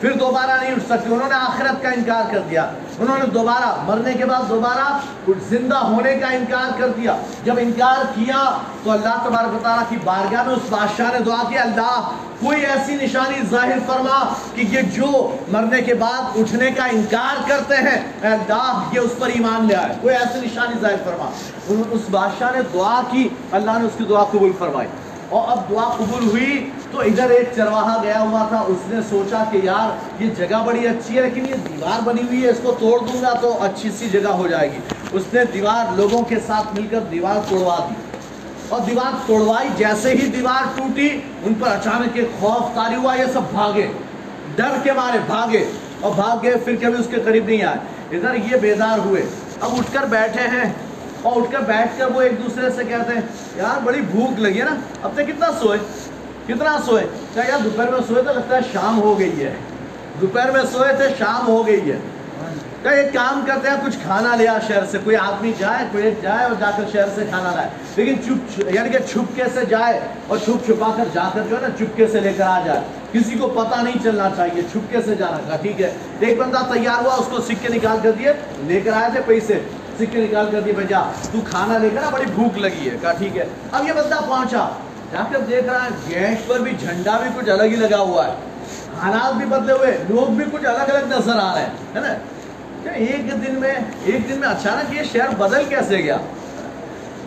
پھر 0.02 0.12
دوبارہ 0.12 0.52
نہیں 0.62 0.72
اٹھ 0.72 0.84
سکتے۔ 0.84 1.14
انہوں 1.14 1.30
نے 1.30 1.36
آخرت 1.36 1.84
کا 1.84 1.90
انکار 1.90 2.24
کر 2.32 2.40
دیا۔ 2.40 2.72
انہوں 3.00 3.18
نے 3.18 3.26
دوبارہ 3.26 3.84
مرنے 3.86 4.14
کے 4.14 4.26
بعد 4.26 4.50
دوبارہ 4.50 4.98
زندہ 5.50 5.78
ہونے 5.78 6.16
کا 6.16 6.28
انکار 6.28 6.80
کر 6.80 6.88
دیا۔ 6.88 7.18
جب 7.44 7.54
انکار 7.58 8.06
کیا 8.16 8.58
تو 8.84 8.92
اللہ 8.92 9.24
تبارک 9.26 9.56
و 9.56 9.60
تعالیٰ 9.64 9.84
کی 9.90 9.98
بارگاہ 10.04 10.44
میں 10.44 10.56
اس 10.56 10.62
بادشاہ 10.70 11.12
نے 11.14 11.20
دعا 11.20 11.44
کیا 11.50 11.62
اللہ، 11.62 12.12
کوئی 12.46 12.66
ایسی 12.66 12.96
نشانی 12.96 13.42
ظاہر 13.52 13.80
فرما 13.88 14.34
کہ 14.56 14.62
یہ 14.62 14.82
جو 14.82 15.36
مرنے 15.48 15.82
کے 15.82 15.94
بعد 15.94 16.38
اٹھنے 16.38 16.72
کا 16.72 16.86
انکار 16.86 17.50
کرتے 17.50 17.76
ہیں 17.76 18.12
اللہ، 18.22 18.84
یہ 18.92 19.00
اس 19.00 19.12
پر 19.20 19.28
ایمان 19.28 19.66
لے 19.68 19.76
آئے۔ 19.76 19.96
کوئی 20.02 20.16
ایسی 20.16 20.40
نشانی 20.46 20.80
ظاہر 20.82 20.96
فرما۔ 21.06 21.30
اس 21.90 22.02
بادشاہ 22.12 22.52
نے 22.52 22.62
دعا 22.74 23.02
کی، 23.12 23.30
اللہ 23.52 23.72
نے 23.72 23.86
اس 23.86 23.92
کی 23.98 24.04
دعا 24.04 24.24
قبول 24.24 24.52
فرمائی۔ 24.60 24.88
اور 25.30 25.48
اب 25.48 25.70
دعا 25.70 25.94
قبول 25.98 26.30
ہوئی 26.30 26.70
تو 26.92 27.00
ادھر 27.00 27.30
ایک 27.30 27.50
چرواہا 27.56 28.04
گیا 28.04 28.20
ہوا 28.20 28.46
تھا، 28.50 28.60
اس 28.60 28.78
نے 28.88 29.02
سوچا 29.10 29.44
کہ 29.52 29.60
یار، 29.64 30.24
یہ 30.24 30.30
جگہ 30.30 30.64
بڑی 30.66 30.88
اچھی 30.88 31.16
ہے، 31.16 31.22
لیکن 31.22 31.46
یہ 31.50 31.54
دیوار 31.54 32.02
بنی 32.04 32.22
ہوئی 32.22 32.44
ہے، 32.44 32.50
اس 32.50 32.60
کو 32.64 32.76
توڑ 32.80 33.00
دوں 33.00 33.22
گا 33.22 33.34
تو 33.34 33.64
اچھی 33.64 33.90
سی 33.92 34.10
جگہ 34.10 34.30
ہو 34.30 34.48
جائے 34.48 34.72
گی۔ 34.72 34.78
اس 35.12 35.24
نے 35.34 35.46
دیوار 35.54 35.96
لوگوں 35.96 36.22
کے 36.22 36.36
ساتھ 36.48 36.76
مل 36.76 36.88
کر 36.88 37.00
دیوار 37.00 37.36
توڑوا 37.50 37.88
دی۔ 37.90 37.96
اور 38.70 38.80
دیوار 38.80 39.12
توڑوائی، 39.28 39.70
جیسے 39.78 40.12
ہی 40.12 40.28
دیوار 40.28 40.64
ٹوٹی، 40.76 41.22
ان 41.44 41.54
پر 41.54 41.68
اچانک 41.68 42.12
ایک 42.14 42.30
خوف 42.40 42.76
تاری 42.76 42.96
ہوا، 42.96 43.16
یہ 43.16 43.26
سب 43.34 43.42
بھاگے۔ 43.52 43.88
ڈر 44.56 44.72
کے 44.84 44.94
مارے، 44.94 45.18
بھاگے۔ 45.28 45.66
اور 46.02 46.12
بھاگ 46.16 46.38
گئے، 46.44 46.56
پھر 46.56 46.76
کبھی 46.76 47.00
اس 47.00 47.08
کے 47.10 47.22
قریب 47.26 47.46
نہیں 47.46 47.64
آئے۔ 47.64 47.78
ادھر 48.18 48.36
یہ 48.36 48.58
بیدار 48.58 49.00
ہوئے۔ 49.00 49.26
اب 49.62 49.72
اٹھ 49.78 49.94
کر 49.94 50.06
بیٹھے 50.06 50.42
ہیں۔ 50.42 50.74
اور 51.22 51.42
اٹھ 51.42 51.52
کر 51.52 51.60
بیٹھ 51.60 52.00
کر 52.00 52.06
وہ 52.06 52.22
ایک 52.22 52.32
دوسرے 52.46 52.70
سے 52.70 52.84
کہتے 52.84 53.14
ہیں، 53.14 53.22
یار، 53.56 53.80
بڑی 53.84 54.02
بھوک 54.02 54.40
لگی 54.40 54.60
ہے 54.60 54.66
نا، 54.66 54.76
اب 55.04 55.12
تک 55.14 55.28
کتنا 55.28 55.48
سوئے؟ 55.60 55.78
کتنا 56.48 56.78
سوئے؟ 56.86 57.08
کیا 57.34 57.44
یار، 57.48 57.60
دوپہر 57.60 57.90
میں 57.90 58.00
سوئے 58.08 58.24
تو 58.24 58.34
لگتا 58.34 58.56
ہے 58.56 58.62
شام 58.74 59.02
ہو 59.02 59.20
گئی 59.20 59.46
ہے۔ 59.46 59.54
دوپہر 60.22 60.52
میں 60.52 60.62
سوئے 60.72 60.94
تھے، 60.96 61.06
شام 61.18 61.48
ہو 61.48 61.68
گئی 61.68 61.92
ہے۔ 61.92 61.98
کہ 62.84 62.88
ایک 62.88 63.14
کام 63.14 63.44
کرتے 63.48 63.70
ہیں، 63.70 63.78
کچھ 63.86 63.98
کھانا 64.04 64.36
لیا 64.36 64.58
شہر 64.68 64.86
سے۔ 64.86 64.98
کوئی 65.04 65.16
آدمی 65.16 65.52
جائے، 65.58 65.86
کوئی 65.92 66.04
جائے 66.22 66.44
اور 66.44 66.56
جا 66.60 66.72
کر 66.78 66.84
شہر 66.94 67.08
سے 67.16 67.26
کھانا 67.30 67.52
لائے۔ 67.56 67.68
لیکن 67.96 68.16
چپ 68.24 68.60
یعنی 68.76 68.90
کہ 68.90 69.00
چھپکے 69.00 69.44
سے 69.54 69.66
جائے 69.66 70.00
اور 70.28 70.38
چھپ 70.38 70.66
چھپا 70.66 70.94
کر 70.98 71.04
جا 71.14 71.30
کر 71.34 71.42
جو 71.50 71.56
ہے 71.56 71.62
نا، 71.62 71.68
چپکے 71.80 72.08
سے 72.08 72.20
لے 72.20 72.34
کر 72.34 72.44
آ 72.44 72.60
جائے۔ 72.66 72.80
کسی 73.12 73.38
کو 73.38 73.48
پتہ 73.48 73.82
نہیں 73.82 74.04
چلنا 74.04 74.30
چاہیے، 74.38 74.62
چھپکے 74.72 75.02
سے 75.02 75.16
جانا۔ 75.16 75.38
کا 75.50 75.58
ٹھیک 75.62 75.82
ہے۔ 75.82 75.94
ایک 76.20 76.40
بندہ 76.40 76.58
تیار 76.74 77.06
ہوا، 77.06 77.14
اس 77.14 77.26
کو 77.32 77.42
سکے 77.42 77.74
نکال 77.74 77.98
کر 78.04 78.12
دیے، 78.12 78.34
لے 78.58 78.82
کر 78.82 78.92
آئے 78.94 79.10
تھے 79.12 79.22
پیسے۔ 79.26 79.60
سکے 80.00 80.20
نکال 80.20 80.50
کر 80.52 80.62
دیے 80.62 80.74
بھائی 80.74 80.88
جا، 80.88 81.00
تو 81.32 81.40
کھانا 81.50 81.78
لے 81.78 81.90
کر 81.90 82.02
بڑی 82.12 82.26
بھوک 82.36 82.58
لگی 82.58 82.90
ہے۔ 82.90 82.98
کہا، 83.02 83.14
ٹھیک 83.14 83.38
ہے۔ 83.38 83.46
اب 83.72 83.88
یہ 83.88 83.94
بندہ 83.94 84.20
پہنچا۔ 84.30 84.70
جا 85.12 85.24
کر 85.32 85.40
دیکھ 85.40 85.66
رہا 85.66 85.86
ہے 85.86 85.90
گیس 86.10 86.48
پر 86.48 86.60
بھی، 86.60 86.72
جھنڈا 86.80 87.18
بھی 87.18 87.30
کچھ 87.38 87.50
الگ 87.50 87.64
ہی 87.64 87.76
لگا 87.76 88.00
ہوا 88.00 88.28
ہے۔ 88.28 88.32
حالات 89.02 89.34
بھی 89.34 89.46
بدلے 89.46 89.74
ہوئے، 89.74 89.98
لوگ 90.10 90.32
بھی 90.32 90.46
کچھ 90.52 90.66
الگ 90.66 90.94
الگ 90.94 91.16
نظر 91.18 91.40
آ 91.40 91.56
رہے 91.56 91.62
ہیں، 91.62 91.70
ہے 91.96 92.00
نا؟ 92.00 92.14
ایک 92.92 93.48
دن 93.48 93.54
میں، 93.54 93.76
ایک 94.06 94.30
دن 94.30 94.40
میں 94.40 94.48
اچانک 94.48 94.96
یہ 94.96 95.02
شہر 95.14 95.36
بدل 95.38 95.64
کیسے 95.70 95.98
گیا؟ 95.98 96.18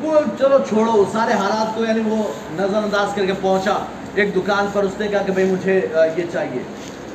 وہ 0.00 0.20
چلو 0.38 0.58
چھوڑو، 0.68 1.04
سارے 1.12 1.32
حالات 1.32 1.76
کو 1.76 1.84
یعنی 1.84 2.00
وہ 2.06 2.22
نظر 2.52 2.76
انداز 2.76 3.14
کر 3.14 3.26
کے 3.26 3.32
پہنچا۔ 3.40 3.78
ایک 4.14 4.36
دکان 4.36 4.66
پر 4.72 4.82
اس 4.82 4.92
نے 4.98 5.08
کہا 5.08 5.22
کہ 5.22 5.32
بھائی، 5.32 5.46
مجھے 5.46 5.88
یہ 6.16 6.22
چاہیے۔ 6.32 6.62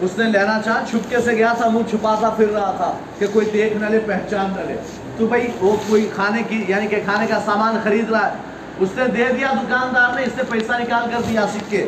اس 0.02 0.12
نے 0.18 0.24
لینا 0.24 0.62
چاہا، 0.66 0.84
چھپکے 0.90 1.18
سے 1.26 1.32
گیا 1.32 1.54
تھا، 1.58 1.70
منہ 1.70 1.90
چھپاتا 1.90 2.30
پھر 2.30 2.50
رہا 2.50 2.74
تھا 2.78 2.94
کہ 3.20 3.26
کوئی 3.34 3.50
دیکھ 3.54 3.78
نہ 3.78 3.86
لے، 3.86 4.00
پہچان 4.00 4.54
نہ 4.56 4.62
لے۔ 4.62 4.76
تو 5.18 5.28
بھائی 5.28 5.52
وہ 5.62 5.76
کوئی 5.88 6.10
کھانے 6.16 6.44
کی 6.50 6.66
یعنی 6.68 6.88
کہ 6.88 7.02
کھانے 7.06 7.28
کا 7.28 7.40
سامان 7.46 7.78
خرید 7.84 8.10
رہا 8.10 8.28
ہے، 8.28 8.34
اس 8.80 8.90
نے 8.96 9.08
دے 9.08 9.26
دیا 9.26 9.48
دکاندار 9.54 10.16
نے، 10.16 10.24
اس 10.24 10.38
نے 10.38 10.44
پیسہ 10.50 10.72
نکال 10.72 11.10
کر 11.12 11.22
دیا 11.30 11.46
سکے۔ 11.54 11.88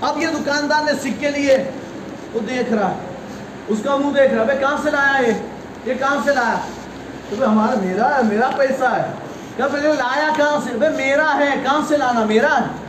اب 0.00 0.22
یہ 0.22 0.26
دکاندار 0.26 0.82
نے 0.84 0.92
سکے 1.02 1.30
لیے، 1.30 1.70
وہ 2.32 2.40
دیکھ 2.40 2.72
رہا 2.72 2.90
ہے۔ 2.90 2.94
اس 3.68 3.78
کا 3.84 3.96
منہ 3.96 4.12
دیکھ 4.12 4.34
رہا 4.34 4.52
ہے 4.52 4.58
کہاں 4.60 4.76
سے 4.82 4.90
لایا 4.90 5.28
یہ؟ 5.28 5.32
یہ 5.84 5.94
کہاں 5.98 6.16
سے 6.24 6.34
لایا؟ 6.34 6.58
تو 7.30 7.50
ہمارا 7.50 7.74
میرا 7.82 8.16
ہے، 8.16 8.22
میرا 8.22 8.50
پیسہ 8.56 8.84
ہے۔ 8.84 9.12
کب 9.56 9.76
لایا 9.76 10.28
کہاں 10.36 10.60
سے؟ 10.64 10.76
بھائی 10.76 10.96
میرا 10.96 11.38
ہے، 11.38 11.54
کہاں 11.62 11.80
سے 11.88 11.96
لانا؟ 11.96 12.24
میرا 12.24 12.60
ہے۔ 12.60 12.82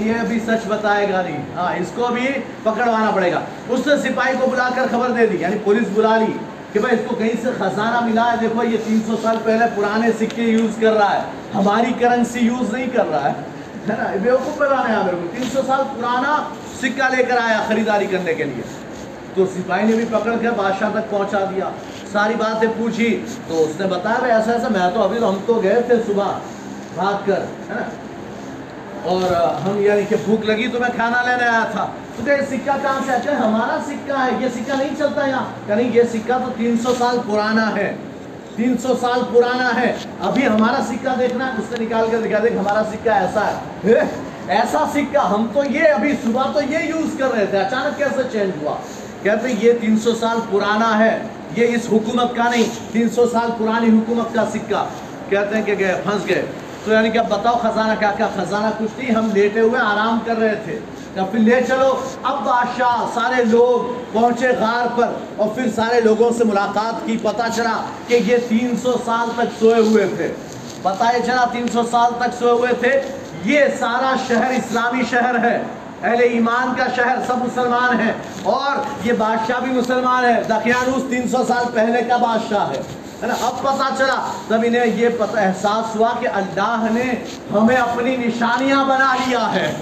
یہ 0.00 0.14
ابھی 0.20 0.40
سچ 0.40 0.66
بتائے 0.66 1.12
گا 1.12 1.22
نہیں۔ 1.22 1.42
ہاں 1.56 1.74
اس 1.76 1.90
کو 1.94 2.08
بھی 2.08 2.26
پکڑوانا 2.62 3.10
پڑے 3.14 3.32
گا۔ 3.32 3.40
اس 3.68 3.86
نے 3.86 3.96
سپاہی 3.96 4.32
کو 4.40 4.46
بلا 4.46 4.68
کر 4.74 4.82
خبر 4.90 5.08
دے 5.08 5.26
دی 5.26 5.36
یعنی 5.40 5.56
پولیس 5.64 5.88
بلا 5.94 6.16
لی۔ 6.16 6.38
کہ 6.72 6.80
بھائی 6.80 6.94
اس 6.94 7.00
کو 7.06 7.14
کہیں 7.14 7.28
سے 7.42 7.48
خزانہ 7.58 8.00
ملا 8.00 8.32
ہے؟ 8.32 8.36
دیکھو، 8.40 8.64
یہ 8.64 8.76
تین 8.86 9.00
سو 9.06 9.16
سال 9.22 9.36
پہلے 9.44 9.64
پرانے 9.76 10.08
سکے 10.20 10.42
یوز 10.42 10.76
کر 10.80 10.92
رہا 10.92 11.14
ہے۔ 11.14 11.20
ہماری 11.54 11.92
کرنسی 12.00 12.38
یوز 12.38 12.72
نہیں 12.74 12.86
کر 12.86 13.06
رہا 13.10 13.30
ہے۔ 13.30 13.32
بیوقوف 14.22 14.58
بنانے 14.58 15.04
میرے 15.04 15.16
کو۔ 15.16 15.26
تین 15.36 15.48
سو 15.52 15.60
سال 15.66 15.80
پرانا 15.96 16.42
سکہ 16.80 17.16
لے 17.16 17.22
کر 17.22 17.36
آیا 17.36 17.64
خریداری 17.68 18.06
کرنے 18.06 18.34
کے 18.34 18.44
لیے۔ 18.44 18.62
تو 19.34 19.46
سپاہی 19.46 19.86
نے 19.86 19.96
بھی 19.96 20.04
پکڑ 20.10 20.34
کر 20.42 20.50
بادشاہ 20.50 20.90
تک 20.90 21.10
پہنچا 21.10 21.38
دیا۔ 21.38 21.70
ساری 22.12 22.34
باتیں 22.34 22.68
پوچھی۔ 22.78 23.24
تو 23.48 23.62
اس 23.62 23.80
نے 23.80 23.86
بتایا، 23.86 24.16
بھائی 24.18 24.32
ایسا 24.32 24.52
ایسا، 24.52 24.68
میں 24.68 24.90
تو 24.94 25.02
ابھی 25.02 25.18
ہم 25.18 25.36
تو 25.46 25.60
گئے 25.62 25.80
تھے 25.86 25.94
صبح 26.06 26.24
بھاگ 26.94 27.12
کر۔ 27.26 27.40
ہے 27.40 27.74
نا؟ 27.74 27.82
اور 29.02 29.22
ہم 29.64 29.76
یعنی 29.78 30.02
کہ 30.08 30.16
بھوک 30.24 30.44
لگی 30.44 30.68
تو 30.68 30.80
میں 30.80 30.88
کھانا 30.96 31.22
لینے 31.22 31.48
آیا 31.48 31.64
تھا۔ 31.70 31.86
تو 32.18 32.44
سکہ 32.50 32.70
کہاں 32.82 33.00
سے 33.06 33.12
اچھا 33.12 33.48
ہمارا 33.48 33.78
سکہ 33.86 34.12
ہے۔ 34.12 34.28
یہ 34.40 34.48
سکہ 34.54 34.72
نہیں 34.76 34.94
چلتا 34.98 35.26
یہاں۔ 35.26 35.44
کہ 35.66 35.72
یہ 35.72 36.02
سکہ 36.02 36.38
تو 36.44 36.50
تین 36.56 36.78
سو 36.78 36.94
سال 36.98 37.18
پرانا 37.26 37.74
ہے۔ 37.76 37.96
تین 38.56 38.78
سو 38.78 38.94
سال 39.00 39.20
پرانا 39.32 39.80
ہے۔ 39.80 39.92
ابھی 40.20 40.46
ہمارا 40.46 40.82
سکہ 40.88 41.18
دیکھنا 41.18 41.46
ہے، 41.46 41.52
اس 41.58 41.78
نے 41.78 41.84
نکال 41.84 42.08
کر 42.10 42.18
دکھا 42.20 42.38
دیکھ 42.42 42.56
ہمارا 42.56 42.82
سکہ 42.92 43.08
ایسا 43.08 43.46
ہے۔ 43.84 44.00
ایسا 44.48 44.84
سکہ۔ 44.94 45.16
ہم 45.16 45.46
تو 45.54 45.64
یہ 45.64 45.88
ابھی 45.88 46.12
صبح 46.24 46.42
تو 46.52 46.60
یہ 46.62 46.78
یوز 46.78 47.18
کر 47.18 47.32
رہے 47.32 47.46
تھے۔ 47.46 47.58
اچانک 47.58 47.98
کیسے 47.98 48.22
چینج 48.32 48.52
ہوا؟ 48.62 48.76
کہتے 49.22 49.48
ہیں، 49.48 49.54
یہ 49.60 49.72
تین 49.80 49.98
سو 49.98 50.14
سال 50.14 50.38
پرانا 50.50 50.98
ہے۔ 50.98 51.18
یہ 51.56 51.66
اس 51.68 51.80
حکومت 51.92 52.36
کا 52.36 52.48
نہیں، 52.48 52.92
تین 52.92 53.08
سو 53.08 53.28
سال 53.28 53.50
پرانی 53.58 53.98
حکومت 53.98 54.34
کا 54.34 54.44
سکہ۔ 54.52 54.88
کہتے 55.28 55.56
ہیں 55.56 55.62
کہ 55.62 55.74
گئے، 55.78 56.00
پھنس 56.04 56.28
گئے۔ 56.28 56.42
تو 56.84 56.92
یعنی 56.92 57.10
کہ 57.10 57.20
بتاؤ 57.20 57.54
خزانہ 57.54 57.92
کیا 57.98 58.12
کیا؟ 58.16 58.28
خزانہ 58.36 58.66
کچھ 58.78 58.98
نہیں، 58.98 59.16
ہم 59.16 59.30
لیٹے 59.34 59.60
ہوئے 59.60 59.80
آرام 59.80 60.18
کر 60.26 60.36
رہے 60.36 60.54
تھے۔ 60.64 60.78
پھر 61.14 61.38
لے 61.38 61.60
چلو 61.68 62.00
اب 62.22 62.44
بادشاہ، 62.44 63.06
سارے 63.14 63.44
لوگ 63.44 63.92
پہنچے 64.12 64.48
غار 64.48 64.86
پر 64.96 65.08
اور 65.36 65.48
پھر 65.48 65.70
سارے 65.76 66.00
لوگوں 66.00 66.30
سے 66.38 66.44
ملاقات 66.44 67.06
کی 67.06 67.16
پتا 67.22 67.48
چلا 67.56 67.84
کہ 68.06 68.14
یہ 68.14 68.36
تین 68.48 68.76
سو 68.82 68.92
سال 69.04 69.28
تک 69.36 69.60
سوئے 69.60 69.80
ہوئے 69.80 70.06
تھے۔ 70.16 70.34
پتا 70.82 71.16
یہ 71.16 71.22
چلا 71.26 71.44
تین 71.52 71.68
سو 71.68 71.82
سال 71.90 72.12
تک 72.18 72.38
سوئے 72.38 72.52
ہوئے 72.52 72.72
تھے۔ 72.80 73.02
یہ 73.44 73.60
سارا 73.78 74.14
شہر 74.28 74.50
اسلامی 74.50 75.02
شہر 75.10 75.38
ہے۔ 75.42 75.62
اہل 76.02 76.20
ایمان 76.20 76.74
کا 76.76 76.84
شہر 76.96 77.16
سب 77.26 77.36
مسلمان 77.38 78.00
ہیں۔ 78.00 78.12
اور 78.42 78.76
یہ 79.06 79.12
بادشاہ 79.12 79.60
بھی 79.60 79.72
مسلمان 79.72 80.24
ہے 80.24 80.42
دقیانوس 80.48 81.02
تین 81.10 81.28
سو 81.28 81.44
سال 81.48 81.64
پہلے 81.74 82.02
کا 82.02 82.16
بادشاہ 82.16 82.70
ہے۔ 82.70 82.82
اب 83.22 83.62
پتا 83.62 83.88
چلا 83.98 84.32
تب 84.48 84.56
انہیں 84.64 84.86
یہ 84.86 85.08
پتہ 85.18 85.38
احساس 85.38 85.96
ہوا 85.96 86.08
کہ 86.20 86.28
اللہ 86.34 86.86
نے 86.90 87.24
ہمیں 87.52 87.76
اپنی 87.76 88.16
نشانیاں 88.16 88.84
بنا 88.84 89.16
لیا 89.26 89.54
ہے۔ 89.54 89.74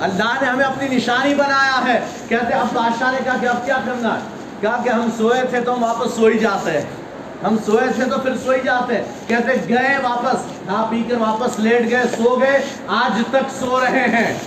اللہ 0.00 0.34
نے 0.40 0.46
ہمیں 0.46 0.64
اپنی 0.64 0.96
نشانی 0.96 1.34
بنایا 1.34 1.84
ہے۔ 1.86 2.00
کہتے 2.28 2.54
اب 2.54 2.66
بادشاہ 2.74 3.12
نے 3.12 3.18
کہا 3.24 3.36
کہ 3.40 3.46
اب 3.46 3.66
کیا 3.66 3.78
کرنا 3.86 4.14
ہے؟ 4.14 4.20
کہا 4.60 4.80
کہ 4.84 4.88
ہم 4.88 5.08
سوئے 5.16 5.42
تھے 5.50 5.60
تو 5.60 5.74
ہم 5.74 5.82
واپس 5.84 6.14
سوئی 6.14 6.38
جاتے 6.38 6.70
ہیں۔ 6.70 6.84
ہم 7.44 7.56
سوئے 7.66 7.92
تھے 7.96 8.04
تو 8.04 8.18
پھر 8.18 8.36
سوئی 8.36 8.60
جاتے 8.64 8.94
ہیں۔ 8.94 9.04
کہتے 9.28 9.74
گئے 9.74 9.98
واپس۔ 10.02 10.42
کھا 10.42 10.86
پی 10.90 11.02
کر 11.08 11.16
واپس 11.16 11.58
لیٹ 11.58 11.90
گئے، 11.90 12.02
سو 12.16 12.40
گئے۔ 12.40 12.66
آج 12.86 13.22
تک 13.30 13.60
سو 13.60 13.80
رہے 13.80 14.00
ہیں۔ 14.00 14.38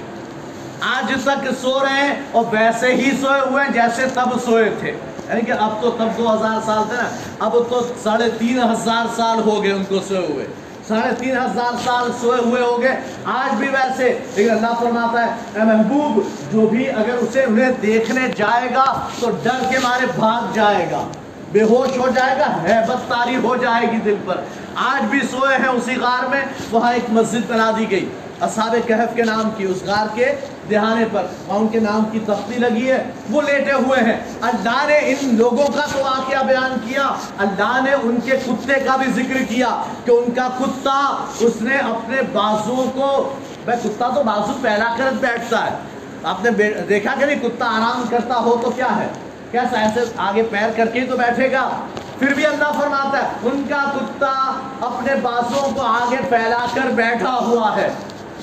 آج 0.79 1.11
تک 1.23 1.47
سو 1.61 1.79
رہے 1.79 2.07
ہیں 2.07 2.15
اور 2.31 2.45
ویسے 2.51 2.95
ہی 2.95 3.11
سوئے 3.21 3.39
ہوئے 3.49 3.63
ہیں 3.65 3.73
جیسے 3.73 4.05
تب 4.13 4.45
سوئے 4.45 4.69
تھے۔ 4.79 4.89
یعنی 5.29 5.41
کہ 5.41 5.51
اب 5.51 5.81
تو 5.81 5.91
تب 5.91 6.17
دو 6.17 6.33
ہزار 6.33 6.59
سال 6.65 6.83
تھے 6.89 6.97
نا۔ 6.97 7.09
اب 7.39 7.53
تو 7.53 7.87
ساڑھے 8.03 8.25
تین 8.39 8.59
ہزار 8.63 9.05
سال 9.15 9.39
ہو 9.39 9.63
گئے 9.63 9.71
ان 9.71 9.83
کو 9.83 9.99
سوئے 10.07 10.27
ہوئے۔ 10.29 10.47
ساڑھے 10.87 11.15
تین 11.17 11.37
ہزار 11.37 11.77
سال 11.85 12.11
سوئے 12.21 12.39
ہوئے 12.45 12.61
ہو 12.61 12.81
گئے 12.81 13.01
آج 13.25 13.55
بھی 13.55 13.67
ویسے 13.67 14.19
لیکن 14.35 14.51
اللہ 14.51 14.73
فرماتا 14.79 15.25
ہے، 15.25 15.31
اے 15.55 15.63
محبوب، 15.63 16.19
جو 16.51 16.67
بھی 16.67 16.89
اگر 16.89 17.13
اسے 17.13 17.43
انہیں 17.43 17.71
دیکھنے 17.81 18.21
جائے 18.37 18.69
گا 18.75 19.07
تو 19.19 19.29
ڈر 19.43 19.63
کے 19.69 19.79
مارے 19.83 20.05
بھاگ 20.15 20.53
جائے 20.53 20.87
گا۔ 20.91 21.07
بے 21.51 21.61
ہوش 21.61 21.97
ہو 21.97 22.07
جائے 22.15 22.35
گا، 22.39 22.47
حیبت 22.63 23.09
تاری 23.09 23.35
ہو 23.43 23.55
جائے 23.55 23.91
گی 23.91 23.97
دل 23.97 24.15
پر۔ 24.25 24.35
آج 24.75 25.03
بھی 25.03 25.19
سوئے 25.31 25.57
ہیں 25.57 25.69
اسی 25.69 25.95
غار 25.95 26.27
میں، 26.27 26.41
وہاں 26.71 26.93
ایک 26.93 27.03
مسجد 27.09 27.51
بنا 27.51 27.71
دی 27.79 27.91
گئی۔ 27.91 28.09
اصحاب 28.41 28.75
کہف 28.85 29.15
کے 29.15 29.23
نام 29.23 29.49
کی، 29.57 29.65
اس 29.65 29.83
غار 29.83 30.07
کے 30.15 30.35
دہانے 30.69 31.05
پر۔ 31.11 31.25
وہاں 31.47 31.59
ان 31.59 31.67
کے 31.67 31.79
نام 31.79 32.03
کی 32.11 32.19
تختی 32.19 32.59
لگی 32.59 32.91
ہے۔ 32.91 33.11
وہ 33.29 33.41
لیٹے 33.41 33.71
ہوئے 33.71 34.03
ہیں۔ 34.03 34.19
اللہ 34.41 34.85
نے 34.87 34.97
ان 34.97 35.35
لوگوں 35.35 35.67
کا 35.67 35.85
تو 35.93 35.99
واقعہ 35.99 36.43
بیان 36.43 36.75
کیا۔ 36.87 37.07
اللہ 37.37 37.79
نے 37.83 37.93
ان 37.93 38.17
کے 38.25 38.31
کتے 38.31 38.73
کا 38.73 38.95
بھی 38.95 39.23
ذکر 39.23 39.43
کیا 39.49 39.83
کہ 40.05 40.11
ان 40.11 40.31
کا 40.31 40.49
کتا، 40.59 41.25
اس 41.39 41.61
نے 41.61 41.77
اپنے 41.77 42.21
بازو 42.33 42.85
کو 42.93 43.35
بھائی 43.65 43.79
کتا 43.83 44.09
تو 44.15 44.23
بازو 44.23 44.53
پھیلا 44.61 44.95
کر 44.97 45.11
بیٹھتا 45.21 45.65
ہے۔ 45.65 45.75
آپ 46.23 46.43
نے 46.43 46.49
دیکھا 46.89 47.15
کہ 47.19 47.25
نہیں، 47.25 47.39
کتا 47.39 47.65
آرام 47.65 48.05
کرتا 48.09 48.35
ہو 48.35 48.57
تو 48.61 48.69
کیا 48.69 48.97
ہے؟ 48.97 49.07
کیسا 49.51 49.79
ایسے 49.79 49.99
آگے 50.17 50.43
پیر 50.43 50.69
کر 50.75 50.85
کے 50.85 50.99
ہی 50.99 51.05
تو 51.05 51.17
بیٹھے 51.17 51.51
گا؟ 51.51 51.69
پھر 52.19 52.33
بھی 52.33 52.45
اللہ 52.45 52.71
فرماتا 52.79 53.17
ہے، 53.17 53.27
ان 53.43 53.63
کا 53.69 53.91
کتا 53.95 54.59
اپنے 54.81 55.15
بازوں 55.15 55.71
کو 55.75 55.81
آگے 55.81 56.17
پھیلا 56.29 56.65
کر 56.73 56.89
بیٹھا 56.89 57.35
ہوا 57.35 57.75
ہے۔ 57.75 57.89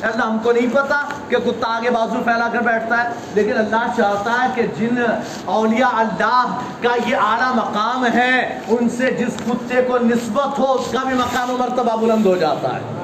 اللہ 0.02 0.24
ہم 0.24 0.38
کو 0.42 0.52
نہیں 0.52 0.68
پتا 0.72 1.00
کہ 1.28 1.36
کتا 1.36 1.68
آگے 1.76 1.90
بازو 1.90 2.22
پھیلا 2.24 2.48
کر 2.52 2.62
بیٹھتا 2.62 3.02
ہے، 3.02 3.08
لیکن 3.34 3.58
اللہ 3.58 3.84
چاہتا 3.96 4.32
ہے 4.32 4.46
کہ 4.54 4.62
جن 4.78 5.02
اولیاء 5.44 5.96
اللہ 5.96 6.56
کا 6.82 6.94
یہ 7.06 7.16
اعلیٰ 7.16 7.54
مقام 7.54 8.06
ہے، 8.14 8.60
ان 8.68 8.88
سے 8.88 9.10
جس 9.10 9.36
کتے 9.46 9.82
کو 9.88 9.98
نسبت 9.98 10.58
ہو، 10.58 10.72
اس 10.72 10.90
کا 10.92 11.04
بھی 11.08 11.14
مقام 11.14 11.50
و 11.50 11.56
مرتبہ 11.58 11.96
بلند 11.96 12.26
ہو 12.26 12.36
جاتا 12.36 12.74
ہے۔ 12.74 13.00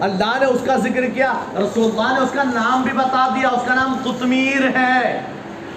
اللہ 0.00 0.36
نے 0.40 0.46
اس 0.46 0.60
کا 0.64 0.76
ذکر 0.76 1.06
کیا، 1.14 1.32
رسول 1.56 1.84
اللہ 1.84 2.12
نے 2.12 2.20
اس 2.20 2.30
کا 2.32 2.42
نام 2.42 2.82
بھی 2.82 2.92
بتا 2.92 3.26
دیا، 3.34 3.48
اس 3.48 3.66
کا 3.66 3.74
نام 3.74 3.96
قطمیر 4.04 4.68
ہے۔ 4.76 5.20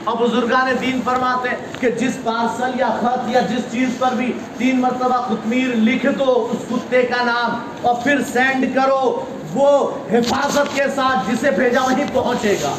اب 0.05 0.19
بزرگان 0.19 0.67
دین 0.81 0.99
فرماتے 1.05 1.49
کہ 1.79 1.89
جس 1.91 2.17
پارسل 2.23 2.79
یا 2.79 2.87
خط 3.01 3.29
یا 3.29 3.41
جس 3.49 3.71
چیز 3.71 3.89
پر 3.99 4.15
بھی 4.15 4.31
تین 4.57 4.79
مرتبہ 4.81 5.17
قطمیر 5.27 5.75
لکھ 5.75 6.05
دو، 6.19 6.47
اس 6.51 6.65
کتے 6.69 7.01
کا 7.01 7.23
نام 7.23 7.57
اور 7.81 7.95
پھر 8.03 8.21
سینڈ 8.33 8.65
کرو۔ 8.75 9.03
وہ 9.53 9.91
حفاظت 10.11 10.75
کے 10.75 10.83
ساتھ 10.95 11.31
جسے 11.31 11.51
بھیجا 11.51 11.81
وہیں 11.81 12.05
پہنچے 12.13 12.55
گا۔ 12.63 12.73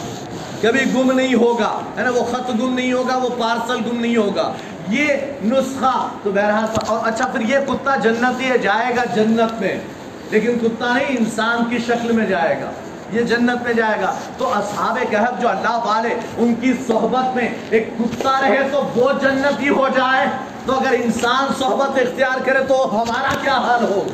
کبھی 0.62 0.94
گم 0.94 1.12
نہیں 1.12 1.34
ہوگا، 1.34 1.80
ہے 1.96 2.02
نا؟ 2.02 2.10
وہ 2.10 2.24
خط 2.24 2.50
گم 2.50 2.74
نہیں 2.74 2.92
ہوگا، 2.92 3.16
وہ 3.16 3.28
پارسل 3.38 3.76
گم 3.76 4.00
نہیں 4.00 4.16
ہوگا۔ 4.16 4.52
یہ 4.88 5.06
نسخہ 5.44 6.08
تو 6.22 6.30
بہرحال 6.30 6.64
اور 6.86 7.08
اچھا 7.08 7.26
پھر 7.26 7.40
یہ 7.40 7.58
کتا 7.66 7.96
جنتی 7.96 8.50
ہے، 8.50 8.58
جائے 8.58 8.96
گا 8.96 9.04
جنت 9.14 9.60
میں۔ 9.60 9.78
لیکن 10.30 10.58
کتا 10.58 10.92
نہیں، 10.92 11.06
انسان 11.08 11.64
کی 11.70 11.78
شکل 11.78 12.12
میں 12.12 12.26
جائے 12.26 12.60
گا۔ 12.62 12.70
یہ 13.12 13.22
جنت 13.22 13.62
میں 13.62 13.72
جائے 13.72 14.02
گا۔ 14.02 14.14
تو 14.38 14.54
اصحاب 14.54 14.98
کہف 15.10 15.40
جو 15.40 15.48
اللہ 15.48 15.80
والے، 15.84 16.14
ان 16.36 16.54
کی 16.54 16.72
صحبت 16.86 17.36
میں 17.36 17.48
ایک 17.70 17.88
کتا 17.98 18.40
رہے 18.40 18.68
تو 18.72 18.90
وہ 18.96 19.12
جنتی 19.22 19.68
ہو 19.68 19.88
جائے۔ 19.88 20.26
تو 20.66 20.78
اگر 20.78 20.92
انسان 20.92 21.52
صحبت 21.58 21.90
اختیار 21.90 22.38
کرے 22.44 22.64
تو 22.64 23.02
ہمارا 23.02 23.34
کیا 23.42 23.54
حال 23.54 23.84
ہو؟ 23.84 24.06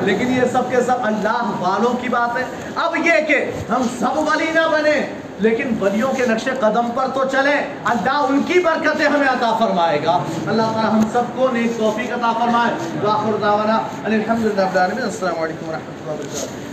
لیکن 0.00 0.32
یہ 0.32 0.40
سب 0.52 0.70
کے 0.70 0.76
سب 0.86 0.96
اللہ 1.02 1.50
والوں 1.58 1.94
کی 2.00 2.08
بات 2.08 2.36
ہے۔ 2.38 2.44
اب 2.74 2.96
یہ 2.96 3.12
کہ 3.28 3.50
ہم 3.68 3.82
سب 3.98 4.18
ولی 4.18 4.50
نہ 4.54 4.60
بنے، 4.72 5.06
لیکن 5.38 5.76
ولیوں 5.80 6.12
کے 6.12 6.26
نقش 6.26 6.48
قدم 6.60 6.90
پر 6.94 7.08
تو 7.14 7.24
چلیں۔ 7.24 7.74
اللہ 7.84 8.10
ان 8.10 8.42
کی 8.42 8.58
برکتیں 8.58 9.06
ہمیں 9.06 9.28
عطا 9.28 9.56
فرمائے 9.58 10.04
گا۔ 10.04 10.22
اللہ 10.46 10.62
تعالی 10.62 10.88
ہم 10.88 11.00
سب 11.12 11.22
کو 11.36 11.48
نیک 11.52 11.78
توفیق 11.78 12.12
عطا 12.12 12.32
فرمائے۔ 12.32 12.74
وآخر 13.02 13.36
دعوانا۔ 13.42 13.80
الحمدللہ 14.04 14.60
رب 14.60 14.72
العالمین۔ 14.72 15.04
السلام 15.04 15.38
علیکم 15.38 15.68
ورحمۃ 15.68 16.00
اللہ 16.00 16.12
وبرکاتہ۔ 16.12 16.72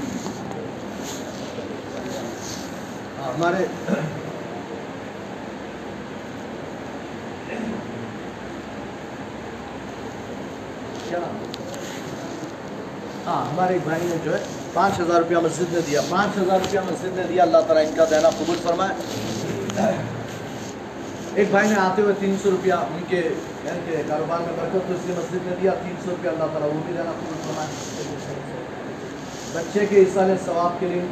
ہمارے 3.29 3.65
کیا 11.09 11.19
نام 11.19 11.48
ہاں 13.29 13.45
ہمارے 13.45 13.73
ایک 13.73 13.81
بھائی 13.83 14.01
نے 14.03 14.15
جو 14.23 14.33
ہے 14.33 14.39
پانچ 14.73 14.99
ہزار 14.99 15.17
روپیہ 15.17 15.37
مسجد 15.37 15.73
نے 15.73 15.79
دیا۔ 15.87 16.01
پانچ 16.09 16.37
ہزار 16.37 16.59
روپیہ 16.59 16.79
مسجد 16.79 17.17
نے 17.17 17.23
دیا، 17.29 17.43
اللہ 17.43 17.57
تعالیٰ 17.67 17.85
ان 17.85 17.95
کا 17.95 18.05
دینا 18.09 18.29
قبول 18.29 18.57
فرمائے۔ 18.63 18.93
ایک 21.35 21.47
بھائی 21.51 21.69
نے 21.69 21.75
آتے 21.75 22.01
ہوئے 22.01 22.13
تین 22.19 22.35
سو 22.43 22.51
روپیہ 22.51 22.73
ان 22.73 23.03
کے 23.07 23.21
یعنی 23.63 23.79
کہ 23.87 23.97
کاروبار 24.07 24.39
میں 24.39 24.53
برکت 24.57 24.87
تو 24.87 24.93
اس 24.93 25.05
لیے 25.05 25.15
مسجد 25.17 25.47
نے 25.47 25.55
دیا، 25.61 25.71
تین 25.71 25.93
سو 26.05 26.11
روپیہ 26.11 26.29
اللہ 26.29 26.43
تعالیٰ 26.43 26.69
وہ 26.69 26.79
بھی 26.85 26.93
دینا 26.97 27.11
قبول 27.11 27.37
فرمائے۔ 27.47 27.67
بچے 29.53 29.85
کے 29.89 30.03
سال 30.13 30.33
ثواب 30.45 30.79
کے 30.79 30.87
لیے 30.87 31.01
ان 31.01 31.07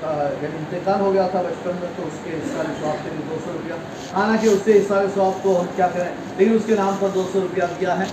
کا 0.00 0.28
یعنی 0.42 0.56
انتقال 0.58 1.00
ہو 1.00 1.12
گیا 1.12 1.28
تھا 1.28 1.42
بچپن 1.42 1.70
میں، 1.80 1.88
تو 1.96 2.02
اس 2.06 2.18
کے 2.24 2.30
سال 2.56 2.66
ثواب 2.80 3.04
کے 3.04 3.10
لیے 3.12 3.24
دو 3.30 3.36
سو 3.44 3.52
روپیہ۔ 3.52 3.74
حالانکہ 4.14 4.46
اس 4.46 4.58
سے 4.64 4.82
سال 4.88 5.06
ثواب 5.14 5.42
کو 5.42 5.60
ہم 5.60 5.66
کیا 5.76 5.88
کریں؟ 5.94 6.12
لیکن 6.36 6.54
اس 6.54 6.62
کے 6.66 6.74
نام 6.74 6.96
پر 7.00 7.08
دو 7.14 7.28
سو 7.32 7.40
روپیہ 7.40 7.62
دیا 7.80 7.98
ہے۔ 7.98 8.04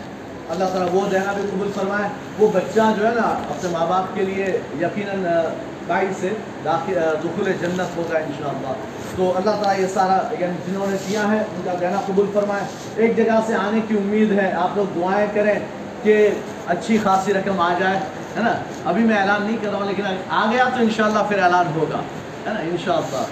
اللہ 0.50 0.66
تعالیٰ 0.66 0.88
وہ 0.92 1.10
دینا 1.10 1.34
بھی 1.34 1.44
قبول 1.52 1.72
فرمائے 1.76 2.10
وہ 2.40 2.48
بچہ 2.54 2.82
جو 2.98 3.08
ہے 3.08 3.14
نا، 3.16 3.22
اپنے 3.22 3.70
ماں 3.72 3.86
باپ 3.86 4.16
کے 4.16 4.22
لیے 4.22 4.46
یقیناً 4.82 5.26
قائد 5.88 6.22
سے 6.22 6.30
داخل 6.66 6.94
دخول 7.24 7.52
جنت 7.62 7.98
ہوگا 7.98 8.18
انشاءاللہ۔ 8.18 8.74
تو 9.16 9.34
اللہ 9.36 9.64
تعالیٰ 9.64 9.80
یہ 9.80 9.88
سارا 9.94 10.18
یعنی 10.40 10.58
جنہوں 10.68 10.88
نے 10.90 10.98
دیا 11.10 11.22
ہے، 11.32 11.38
ان 11.38 11.62
کا 11.66 11.74
دینا 11.80 12.02
قبول 12.06 12.26
فرمائے 12.34 12.64
ایک 12.96 13.18
جگہ 13.18 13.40
سے 13.48 13.56
آنے 13.56 13.80
کی 13.88 13.98
امید 13.98 14.32
ہے، 14.32 14.52
آپ 14.52 14.70
لوگ 14.76 15.00
دعائیں 15.00 15.28
کریں 15.34 15.60
کہ 16.04 16.30
اچھی 16.68 16.98
خاصی 17.04 17.34
رقم 17.34 17.60
آ 17.60 17.74
جائے، 17.80 17.98
ہے 18.38 18.44
نا؟ 18.44 18.54
ابھی 18.86 19.04
میں 19.04 19.18
اعلان 19.18 19.44
نہیں 19.44 19.58
کر 19.62 19.70
رہا 19.70 19.78
ہوں، 19.78 19.86
لیکن 19.86 20.04
آ 20.30 20.46
گیا 20.52 20.64
تو 20.64 20.82
انشاءاللہ 20.82 21.20
پھر 21.30 21.40
اعلان 21.40 21.66
ہوگا، 21.76 21.98
ہے 22.48 22.54
نا؟ 22.54 22.60
انشاءاللہ۔ 22.60 23.24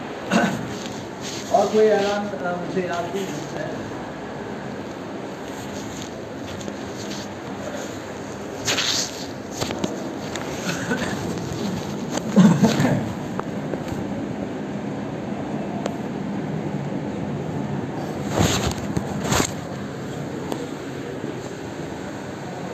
اور 1.49 1.65
کوئی 1.71 1.91
اعلان 1.91 2.27
مجھے 2.43 2.88
یاد 2.88 3.15
نہیں 3.15 3.23
ہے۔ 3.23 3.76